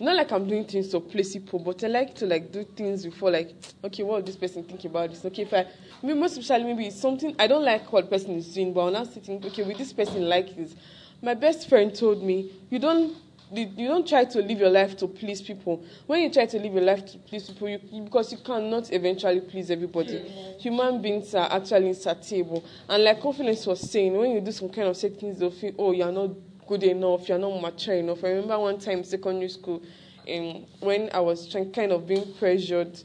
not 0.00 0.16
like 0.16 0.32
I'm 0.32 0.48
doing 0.48 0.64
things 0.64 0.90
so 0.90 1.00
people, 1.00 1.58
but 1.58 1.84
I 1.84 1.88
like 1.88 2.14
to 2.16 2.26
like 2.26 2.52
do 2.52 2.64
things 2.64 3.04
before, 3.04 3.30
like, 3.30 3.54
okay, 3.84 4.02
what 4.02 4.16
will 4.16 4.22
this 4.22 4.36
person 4.36 4.64
think 4.64 4.84
about 4.84 5.10
this? 5.10 5.24
Okay, 5.24 5.42
if 5.42 5.52
I, 5.52 5.66
maybe 6.02 6.18
most 6.18 6.38
especially 6.38 6.64
maybe 6.72 6.86
it's 6.86 7.00
something 7.00 7.34
I 7.38 7.46
don't 7.46 7.64
like 7.64 7.92
what 7.92 8.08
person 8.08 8.36
is 8.36 8.54
doing, 8.54 8.72
but 8.72 8.86
I'm 8.86 8.92
not 8.94 9.12
sitting. 9.12 9.44
Okay, 9.44 9.62
with 9.62 9.78
this 9.78 9.92
person 9.92 10.28
like 10.28 10.56
this? 10.56 10.74
My 11.22 11.34
best 11.34 11.68
friend 11.68 11.94
told 11.94 12.22
me, 12.22 12.50
you 12.70 12.78
don't 12.78 13.14
you 13.52 13.88
don't 13.88 14.06
try 14.06 14.24
to 14.24 14.42
live 14.42 14.58
your 14.58 14.70
life 14.70 14.96
to 14.98 15.08
please 15.08 15.42
people. 15.42 15.84
When 16.06 16.22
you 16.22 16.30
try 16.30 16.46
to 16.46 16.58
live 16.58 16.72
your 16.72 16.82
life 16.82 17.04
to 17.12 17.18
please 17.18 17.48
people, 17.48 17.68
you, 17.68 17.78
because 18.04 18.32
you 18.32 18.38
cannot 18.38 18.92
eventually 18.92 19.40
please 19.40 19.70
everybody. 19.70 20.22
Yeah. 20.24 20.58
Human 20.58 21.02
beings 21.02 21.34
are 21.34 21.50
actually 21.50 21.88
insatiable. 21.88 22.64
And 22.88 23.04
like 23.04 23.20
Confidence 23.20 23.66
was 23.66 23.80
saying, 23.90 24.16
when 24.16 24.30
you 24.30 24.40
do 24.40 24.52
some 24.52 24.68
kind 24.68 24.88
of 24.88 24.96
things, 24.96 25.38
they'll 25.38 25.50
feel, 25.50 25.74
oh, 25.78 25.92
you're 25.92 26.12
not 26.12 26.30
good 26.66 26.84
enough, 26.84 27.28
you're 27.28 27.38
not 27.38 27.60
mature 27.60 27.96
enough. 27.96 28.22
I 28.22 28.28
remember 28.28 28.58
one 28.58 28.78
time 28.78 28.98
in 28.98 29.04
secondary 29.04 29.48
school, 29.48 29.82
um, 30.32 30.64
when 30.80 31.10
I 31.12 31.20
was 31.20 31.48
trying, 31.48 31.72
kind 31.72 31.90
of 31.92 32.06
being 32.06 32.32
pressured 32.34 33.02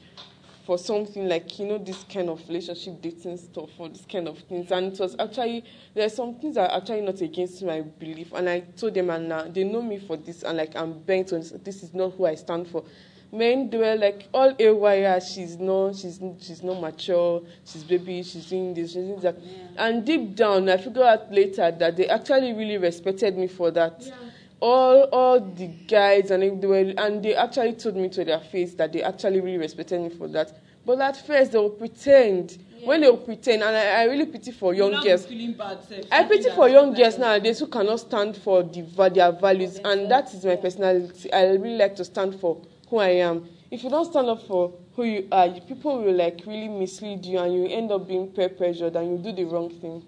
for 0.65 0.77
something 0.77 1.27
like 1.27 1.59
you 1.59 1.67
know 1.67 1.77
this 1.77 2.03
kind 2.11 2.29
of 2.29 2.41
relationship 2.47 3.01
dating 3.01 3.37
stuff 3.37 3.69
or 3.77 3.89
this 3.89 4.05
kind 4.11 4.27
of 4.27 4.37
things 4.39 4.71
and 4.71 4.93
it 4.93 4.99
was 4.99 5.15
actually 5.19 5.63
there 5.93 6.05
are 6.05 6.09
some 6.09 6.35
things 6.35 6.55
that 6.55 6.69
are 6.69 6.77
actually 6.77 7.01
not 7.01 7.19
against 7.21 7.63
my 7.63 7.81
belief 7.81 8.31
and 8.33 8.49
i 8.49 8.59
told 8.59 8.93
them 8.93 9.09
and 9.09 9.29
now 9.29 9.43
they 9.43 9.63
know 9.63 9.81
me 9.81 9.99
for 9.99 10.17
this 10.17 10.43
and 10.43 10.57
like 10.57 10.75
i'm 10.75 10.99
bent 10.99 11.31
on 11.33 11.43
this 11.63 11.83
is 11.83 11.93
not 11.93 12.09
who 12.13 12.25
i 12.25 12.35
stand 12.35 12.67
for 12.67 12.83
men 13.31 13.69
they 13.69 13.77
were 13.77 13.95
like 13.95 14.27
all 14.33 14.55
AYA, 14.59 15.19
she's 15.21 15.57
not 15.57 15.95
she's 15.95 16.19
she's 16.39 16.63
not 16.63 16.79
mature, 16.79 17.41
she's 17.65 17.83
baby, 17.83 18.23
she's 18.23 18.45
doing 18.45 18.73
this, 18.73 18.93
she's 18.93 19.03
doing 19.03 19.19
that. 19.19 19.37
Yeah. 19.41 19.57
And 19.77 20.05
deep 20.05 20.35
down 20.35 20.69
I 20.69 20.77
figured 20.77 20.97
out 21.05 21.31
later 21.31 21.71
that 21.71 21.97
they 21.97 22.07
actually 22.07 22.53
really 22.53 22.77
respected 22.77 23.37
me 23.37 23.47
for 23.47 23.71
that. 23.71 23.97
Yeah. 23.99 24.13
All 24.61 25.03
all 25.11 25.39
the 25.39 25.67
guys 25.67 26.31
and 26.31 26.61
they 26.61 26.67
were 26.67 26.93
and 26.97 27.21
they 27.21 27.35
actually 27.35 27.73
told 27.73 27.97
me 27.97 28.09
to 28.09 28.23
their 28.23 28.39
face 28.39 28.73
that 28.75 28.93
they 28.93 29.03
actually 29.03 29.41
really 29.41 29.57
respected 29.57 30.01
me 30.01 30.09
for 30.09 30.27
that. 30.29 30.57
But 30.85 31.01
at 31.01 31.25
first 31.25 31.51
they 31.51 31.57
will 31.57 31.69
pretend. 31.71 32.57
Yeah. 32.77 32.87
When 32.87 33.01
they 33.01 33.09
will 33.09 33.17
pretend, 33.17 33.63
and 33.63 33.75
I, 33.75 34.01
I 34.01 34.03
really 34.03 34.25
pity 34.27 34.51
for 34.51 34.73
young 34.73 35.01
girls. 35.03 35.25
Bad, 35.25 35.79
I 36.11 36.23
pity 36.23 36.49
for 36.51 36.69
young 36.69 36.93
girls 36.93 37.17
nowadays 37.17 37.59
who 37.59 37.67
cannot 37.67 37.99
stand 37.99 38.37
for 38.37 38.63
the, 38.63 38.81
their 39.13 39.31
values, 39.31 39.79
and 39.83 40.11
that 40.11 40.31
is 40.33 40.45
my 40.45 40.55
personality. 40.55 41.31
I 41.33 41.45
really 41.53 41.77
like 41.77 41.95
to 41.95 42.05
stand 42.05 42.39
for 42.39 42.61
who 42.89 42.97
I 42.97 43.09
am. 43.09 43.47
If 43.71 43.83
you 43.83 43.89
don't 43.89 44.05
stand 44.05 44.27
up 44.27 44.45
for 44.45 44.73
who 44.95 45.03
you 45.03 45.27
are, 45.31 45.49
people 45.49 46.03
will 46.03 46.13
like 46.13 46.43
really 46.45 46.67
mislead 46.67 47.25
you, 47.25 47.39
and 47.39 47.53
you 47.53 47.65
end 47.67 47.91
up 47.91 48.07
being 48.07 48.27
peer 48.27 48.49
pressured, 48.49 48.95
and 48.95 49.11
you 49.11 49.31
do 49.31 49.35
the 49.35 49.45
wrong 49.45 49.69
thing. 49.69 50.05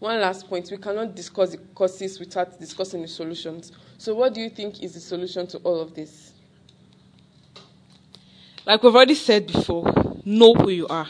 One 0.00 0.18
last 0.18 0.48
point: 0.48 0.68
we 0.70 0.78
cannot 0.78 1.14
discuss 1.14 1.50
the 1.50 1.58
causes 1.58 2.18
without 2.18 2.58
discussing 2.58 3.02
the 3.02 3.08
solutions. 3.08 3.70
So, 3.98 4.14
what 4.14 4.34
do 4.34 4.40
you 4.40 4.50
think 4.50 4.82
is 4.82 4.94
the 4.94 5.00
solution 5.00 5.46
to 5.48 5.58
all 5.58 5.80
of 5.80 5.94
this? 5.94 6.32
Like 8.66 8.82
we've 8.82 8.94
already 8.94 9.14
said 9.14 9.46
before, 9.46 10.20
know 10.24 10.54
who 10.54 10.70
you 10.70 10.86
are. 10.88 11.08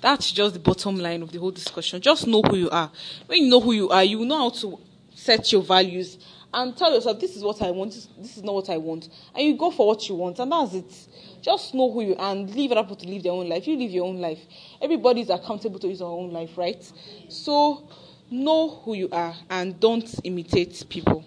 That's 0.00 0.30
just 0.30 0.54
the 0.54 0.60
bottom 0.60 0.96
line 0.96 1.22
of 1.22 1.32
the 1.32 1.38
whole 1.38 1.50
discussion. 1.50 2.00
Just 2.00 2.26
know 2.26 2.42
who 2.42 2.56
you 2.56 2.70
are. 2.70 2.90
When 3.26 3.44
you 3.44 3.50
know 3.50 3.60
who 3.60 3.72
you 3.72 3.88
are, 3.90 4.04
you 4.04 4.24
know 4.24 4.38
how 4.38 4.50
to 4.50 4.78
set 5.14 5.52
your 5.52 5.62
values 5.62 6.18
and 6.52 6.76
tell 6.76 6.92
yourself, 6.94 7.20
this 7.20 7.36
is 7.36 7.42
what 7.42 7.60
I 7.60 7.70
want, 7.70 7.92
this 8.18 8.36
is 8.36 8.42
not 8.42 8.54
what 8.54 8.70
I 8.70 8.76
want. 8.78 9.08
And 9.34 9.44
you 9.44 9.56
go 9.56 9.70
for 9.70 9.86
what 9.88 10.08
you 10.08 10.14
want, 10.14 10.38
and 10.38 10.50
that's 10.50 10.74
it. 10.74 11.08
Just 11.42 11.74
know 11.74 11.90
who 11.90 12.02
you 12.02 12.16
are 12.16 12.32
and 12.32 12.52
leave 12.54 12.72
other 12.72 12.82
people 12.82 12.96
to 12.96 13.08
live 13.08 13.22
their 13.22 13.32
own 13.32 13.48
life. 13.48 13.66
You 13.66 13.76
live 13.76 13.90
your 13.90 14.06
own 14.06 14.20
life. 14.20 14.40
Everybody 14.80 15.22
is 15.22 15.30
accountable 15.30 15.78
to 15.80 15.88
his 15.88 16.02
own 16.02 16.30
life, 16.32 16.56
right? 16.56 16.90
So 17.28 17.88
know 18.30 18.80
who 18.84 18.94
you 18.94 19.08
are 19.10 19.34
and 19.50 19.78
don't 19.80 20.08
imitate 20.24 20.84
people. 20.88 21.24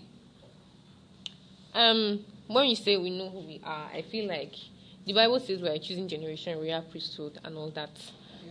Um, 1.73 2.25
when 2.47 2.67
you 2.67 2.75
say 2.75 2.97
we 2.97 3.09
know 3.09 3.29
who 3.29 3.39
we 3.39 3.61
are, 3.63 3.89
I 3.93 4.01
feel 4.01 4.27
like 4.27 4.53
the 5.05 5.13
Bible 5.13 5.39
says 5.39 5.61
we 5.61 5.69
are 5.69 5.77
choosing 5.77 6.07
generation, 6.07 6.57
royal 6.59 6.81
priesthood, 6.81 7.39
and 7.43 7.57
all 7.57 7.71
that. 7.71 7.89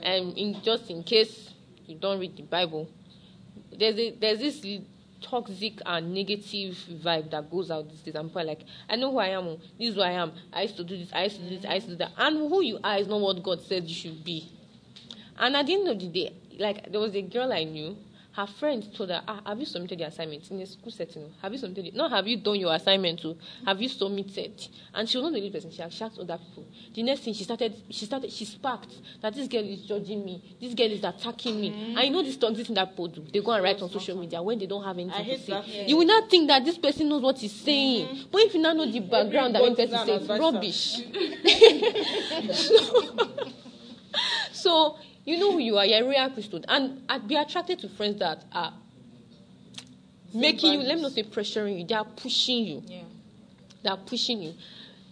And 0.02 0.36
in 0.38 0.62
just 0.62 0.90
in 0.90 1.02
case 1.02 1.50
you 1.86 1.96
don't 1.96 2.18
read 2.18 2.36
the 2.36 2.42
Bible, 2.42 2.88
there's 3.78 3.98
a, 3.98 4.10
there's 4.12 4.38
this 4.38 4.64
toxic 5.20 5.80
and 5.86 6.14
negative 6.14 6.74
vibe 7.02 7.30
that 7.30 7.50
goes 7.50 7.70
out 7.70 7.88
these 7.88 8.00
days. 8.00 8.14
I'm 8.14 8.30
like, 8.32 8.64
I 8.88 8.96
know 8.96 9.10
who 9.10 9.18
I 9.18 9.28
am. 9.28 9.44
Oh. 9.44 9.60
This 9.78 9.90
is 9.90 9.94
who 9.94 10.02
I 10.02 10.12
am. 10.12 10.32
I 10.52 10.62
used 10.62 10.76
to 10.76 10.84
do 10.84 10.96
this. 10.96 11.10
I 11.12 11.24
used 11.24 11.36
to 11.36 11.42
do 11.42 11.56
this. 11.56 11.64
I 11.64 11.74
used 11.74 11.86
to 11.86 11.92
do 11.92 11.98
that. 11.98 12.12
And 12.18 12.36
who 12.36 12.62
you 12.62 12.78
are 12.82 12.98
is 12.98 13.08
not 13.08 13.20
what 13.20 13.42
God 13.42 13.60
said 13.62 13.84
you 13.84 13.94
should 13.94 14.24
be. 14.24 14.50
And 15.38 15.56
at 15.56 15.66
the 15.66 15.74
end 15.74 15.88
of 15.88 15.98
the 15.98 16.08
day, 16.08 16.34
like 16.58 16.90
there 16.90 17.00
was 17.00 17.14
a 17.14 17.22
girl 17.22 17.52
I 17.52 17.64
knew 17.64 17.96
her 18.32 18.46
friends 18.46 18.96
told 18.96 19.10
her, 19.10 19.22
ah, 19.26 19.40
have 19.44 19.58
you 19.58 19.66
submitted 19.66 19.98
the 19.98 20.06
assignment 20.06 20.48
in 20.50 20.60
a 20.60 20.66
school 20.66 20.92
setting? 20.92 21.32
Have 21.42 21.52
you 21.52 21.58
submitted 21.58 21.86
it? 21.86 21.94
No, 21.94 22.08
have 22.08 22.28
you 22.28 22.36
done 22.36 22.60
your 22.60 22.72
assignment 22.72 23.20
too? 23.20 23.36
Have 23.66 23.82
you 23.82 23.88
submitted? 23.88 24.68
And 24.94 25.08
she 25.08 25.18
was 25.18 25.24
not 25.24 25.32
the 25.32 25.38
only 25.38 25.50
person. 25.50 25.70
She 25.72 25.82
asked 25.82 26.00
other 26.18 26.38
people. 26.38 26.64
The 26.94 27.02
next 27.02 27.20
thing 27.22 27.34
she 27.34 27.42
started, 27.42 27.74
she 27.90 28.04
started, 28.06 28.30
she 28.30 28.44
sparked 28.44 28.92
that 29.20 29.34
this 29.34 29.48
girl 29.48 29.64
is 29.64 29.82
judging 29.82 30.24
me. 30.24 30.56
This 30.60 30.74
girl 30.74 30.90
is 30.90 31.02
attacking 31.02 31.60
me. 31.60 31.70
Mm-hmm. 31.70 31.98
I 31.98 32.08
know 32.08 32.22
this 32.22 32.36
toxic 32.36 32.66
thing 32.66 32.74
that 32.76 32.90
people 32.90 33.08
do. 33.08 33.26
They 33.32 33.40
go 33.40 33.50
and 33.50 33.64
write 33.64 33.82
on 33.82 33.90
social 33.90 34.16
media 34.16 34.40
when 34.40 34.58
they 34.58 34.66
don't 34.66 34.84
have 34.84 34.96
anything 34.96 35.24
to 35.24 35.38
say. 35.38 35.52
That, 35.52 35.66
yeah. 35.66 35.86
You 35.86 35.96
will 35.96 36.06
not 36.06 36.30
think 36.30 36.46
that 36.48 36.64
this 36.64 36.78
person 36.78 37.08
knows 37.08 37.22
what 37.22 37.38
he's 37.38 37.52
saying. 37.52 38.06
Mm-hmm. 38.06 38.30
But 38.30 38.42
if 38.42 38.54
you 38.54 38.60
now 38.60 38.72
know 38.74 38.90
the 38.90 39.00
background 39.00 39.56
that 39.56 39.62
when 39.62 39.74
person 39.74 40.06
says 40.06 40.28
rubbish. 40.28 41.02
so 42.54 43.16
you 45.30 45.38
know 45.38 45.52
who 45.52 45.58
you 45.58 45.78
are. 45.78 45.86
You're 45.86 46.04
a 46.04 46.08
real 46.08 46.30
priesthood. 46.30 46.64
And 46.68 47.02
I'd 47.08 47.26
be 47.28 47.36
attracted 47.36 47.78
to 47.80 47.88
friends 47.88 48.18
that 48.18 48.44
are 48.52 48.72
making 50.34 50.72
you, 50.72 50.80
let 50.80 50.96
me 50.96 51.02
not 51.02 51.12
say 51.12 51.22
pressuring 51.22 51.78
you, 51.78 51.86
they 51.86 51.94
are 51.94 52.04
pushing 52.04 52.64
you. 52.64 52.82
Yeah. 52.86 53.02
They 53.82 53.90
are 53.90 53.96
pushing 53.96 54.42
you. 54.42 54.54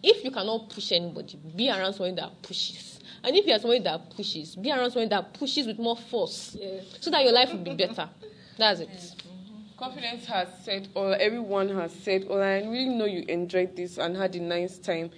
If 0.02 0.24
you 0.24 0.30
cannot 0.30 0.70
push 0.70 0.92
anybody, 0.92 1.38
be 1.56 1.70
around 1.70 1.94
someone 1.94 2.14
that 2.16 2.42
pushes. 2.42 3.00
And 3.22 3.34
if 3.34 3.46
you 3.46 3.52
are 3.52 3.58
someone 3.58 3.82
that 3.82 4.10
pushes, 4.10 4.54
be 4.54 4.70
around 4.70 4.90
someone 4.92 5.08
that 5.08 5.34
pushes 5.34 5.66
with 5.66 5.78
more 5.78 5.96
force. 5.96 6.56
Yes. 6.58 6.84
So 7.00 7.10
that 7.10 7.24
your 7.24 7.32
life 7.32 7.50
will 7.50 7.58
be 7.58 7.74
better. 7.74 8.08
That's 8.56 8.80
it. 8.80 8.88
Yes. 8.92 9.14
Mm-hmm. 9.14 9.78
Confidence 9.78 10.26
has 10.26 10.48
said, 10.64 10.88
or 10.94 11.14
everyone 11.16 11.68
has 11.70 11.92
said, 11.92 12.26
or 12.28 12.42
I 12.42 12.62
really 12.62 12.94
know 12.94 13.06
you 13.06 13.24
enjoyed 13.28 13.76
this 13.76 13.98
and 13.98 14.16
had 14.16 14.34
a 14.34 14.40
nice 14.40 14.78
time 14.78 15.10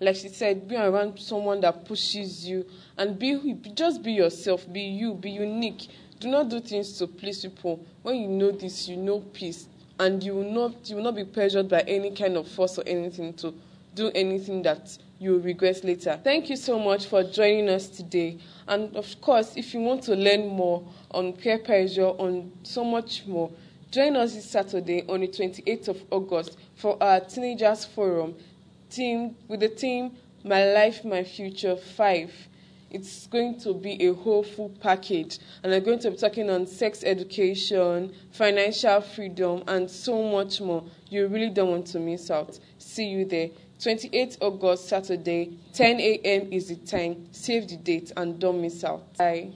like 0.00 0.16
she 0.16 0.28
said, 0.28 0.66
be 0.66 0.76
around 0.76 1.18
someone 1.18 1.60
that 1.60 1.84
pushes 1.84 2.46
you 2.46 2.64
and 2.96 3.18
be 3.18 3.54
just 3.74 4.02
be 4.02 4.12
yourself, 4.12 4.70
be 4.72 4.80
you, 4.80 5.14
be 5.14 5.30
unique. 5.30 5.88
Do 6.18 6.28
not 6.28 6.48
do 6.48 6.60
things 6.60 6.98
to 6.98 7.06
please 7.06 7.42
people. 7.42 7.84
When 8.02 8.16
you 8.16 8.28
know 8.28 8.50
this, 8.50 8.88
you 8.88 8.96
know 8.96 9.20
peace, 9.20 9.68
and 9.98 10.22
you 10.22 10.34
will 10.34 10.50
not 10.50 10.88
you 10.88 10.96
will 10.96 11.04
not 11.04 11.16
be 11.16 11.24
pressured 11.24 11.68
by 11.68 11.80
any 11.82 12.10
kind 12.12 12.36
of 12.36 12.48
force 12.48 12.78
or 12.78 12.84
anything 12.86 13.34
to 13.34 13.54
do 13.94 14.10
anything 14.14 14.62
that 14.62 14.96
you 15.18 15.32
will 15.32 15.40
regret 15.40 15.84
later. 15.84 16.18
Thank 16.24 16.48
you 16.48 16.56
so 16.56 16.78
much 16.78 17.06
for 17.06 17.22
joining 17.22 17.68
us 17.68 17.88
today. 17.88 18.38
And 18.66 18.96
of 18.96 19.20
course, 19.20 19.54
if 19.56 19.74
you 19.74 19.80
want 19.80 20.02
to 20.04 20.16
learn 20.16 20.46
more 20.46 20.82
on 21.10 21.34
peer 21.34 21.58
pressure, 21.58 22.06
on 22.06 22.52
so 22.62 22.84
much 22.84 23.26
more, 23.26 23.50
join 23.90 24.16
us 24.16 24.34
this 24.34 24.48
Saturday 24.48 25.04
on 25.08 25.20
the 25.20 25.28
28th 25.28 25.88
of 25.88 26.02
August 26.10 26.56
for 26.76 27.02
our 27.02 27.20
Teenagers 27.20 27.84
Forum 27.84 28.34
team 28.90 29.36
with 29.48 29.60
the 29.60 29.68
team 29.68 30.12
My 30.44 30.72
Life, 30.72 31.04
My 31.04 31.24
Future 31.24 31.76
5. 31.76 32.48
It's 32.90 33.28
going 33.28 33.58
to 33.60 33.72
be 33.72 34.04
a 34.04 34.12
whole 34.12 34.42
full 34.42 34.70
package, 34.80 35.38
and 35.62 35.72
I'm 35.72 35.84
going 35.84 36.00
to 36.00 36.10
be 36.10 36.16
talking 36.16 36.50
on 36.50 36.66
sex 36.66 37.04
education, 37.04 38.12
financial 38.32 39.00
freedom, 39.00 39.62
and 39.68 39.88
so 39.88 40.24
much 40.24 40.60
more. 40.60 40.82
You 41.08 41.28
really 41.28 41.50
don't 41.50 41.70
want 41.70 41.86
to 41.88 42.00
miss 42.00 42.32
out. 42.32 42.58
See 42.78 43.06
you 43.06 43.24
there. 43.24 43.50
28th 43.78 44.38
August, 44.40 44.88
Saturday, 44.88 45.56
10 45.72 46.00
a.m. 46.00 46.52
is 46.52 46.68
the 46.68 46.76
time. 46.76 47.28
Save 47.30 47.68
the 47.68 47.76
date 47.76 48.12
and 48.16 48.38
don't 48.40 48.60
miss 48.60 48.82
out. 48.82 49.16
Bye. 49.16 49.52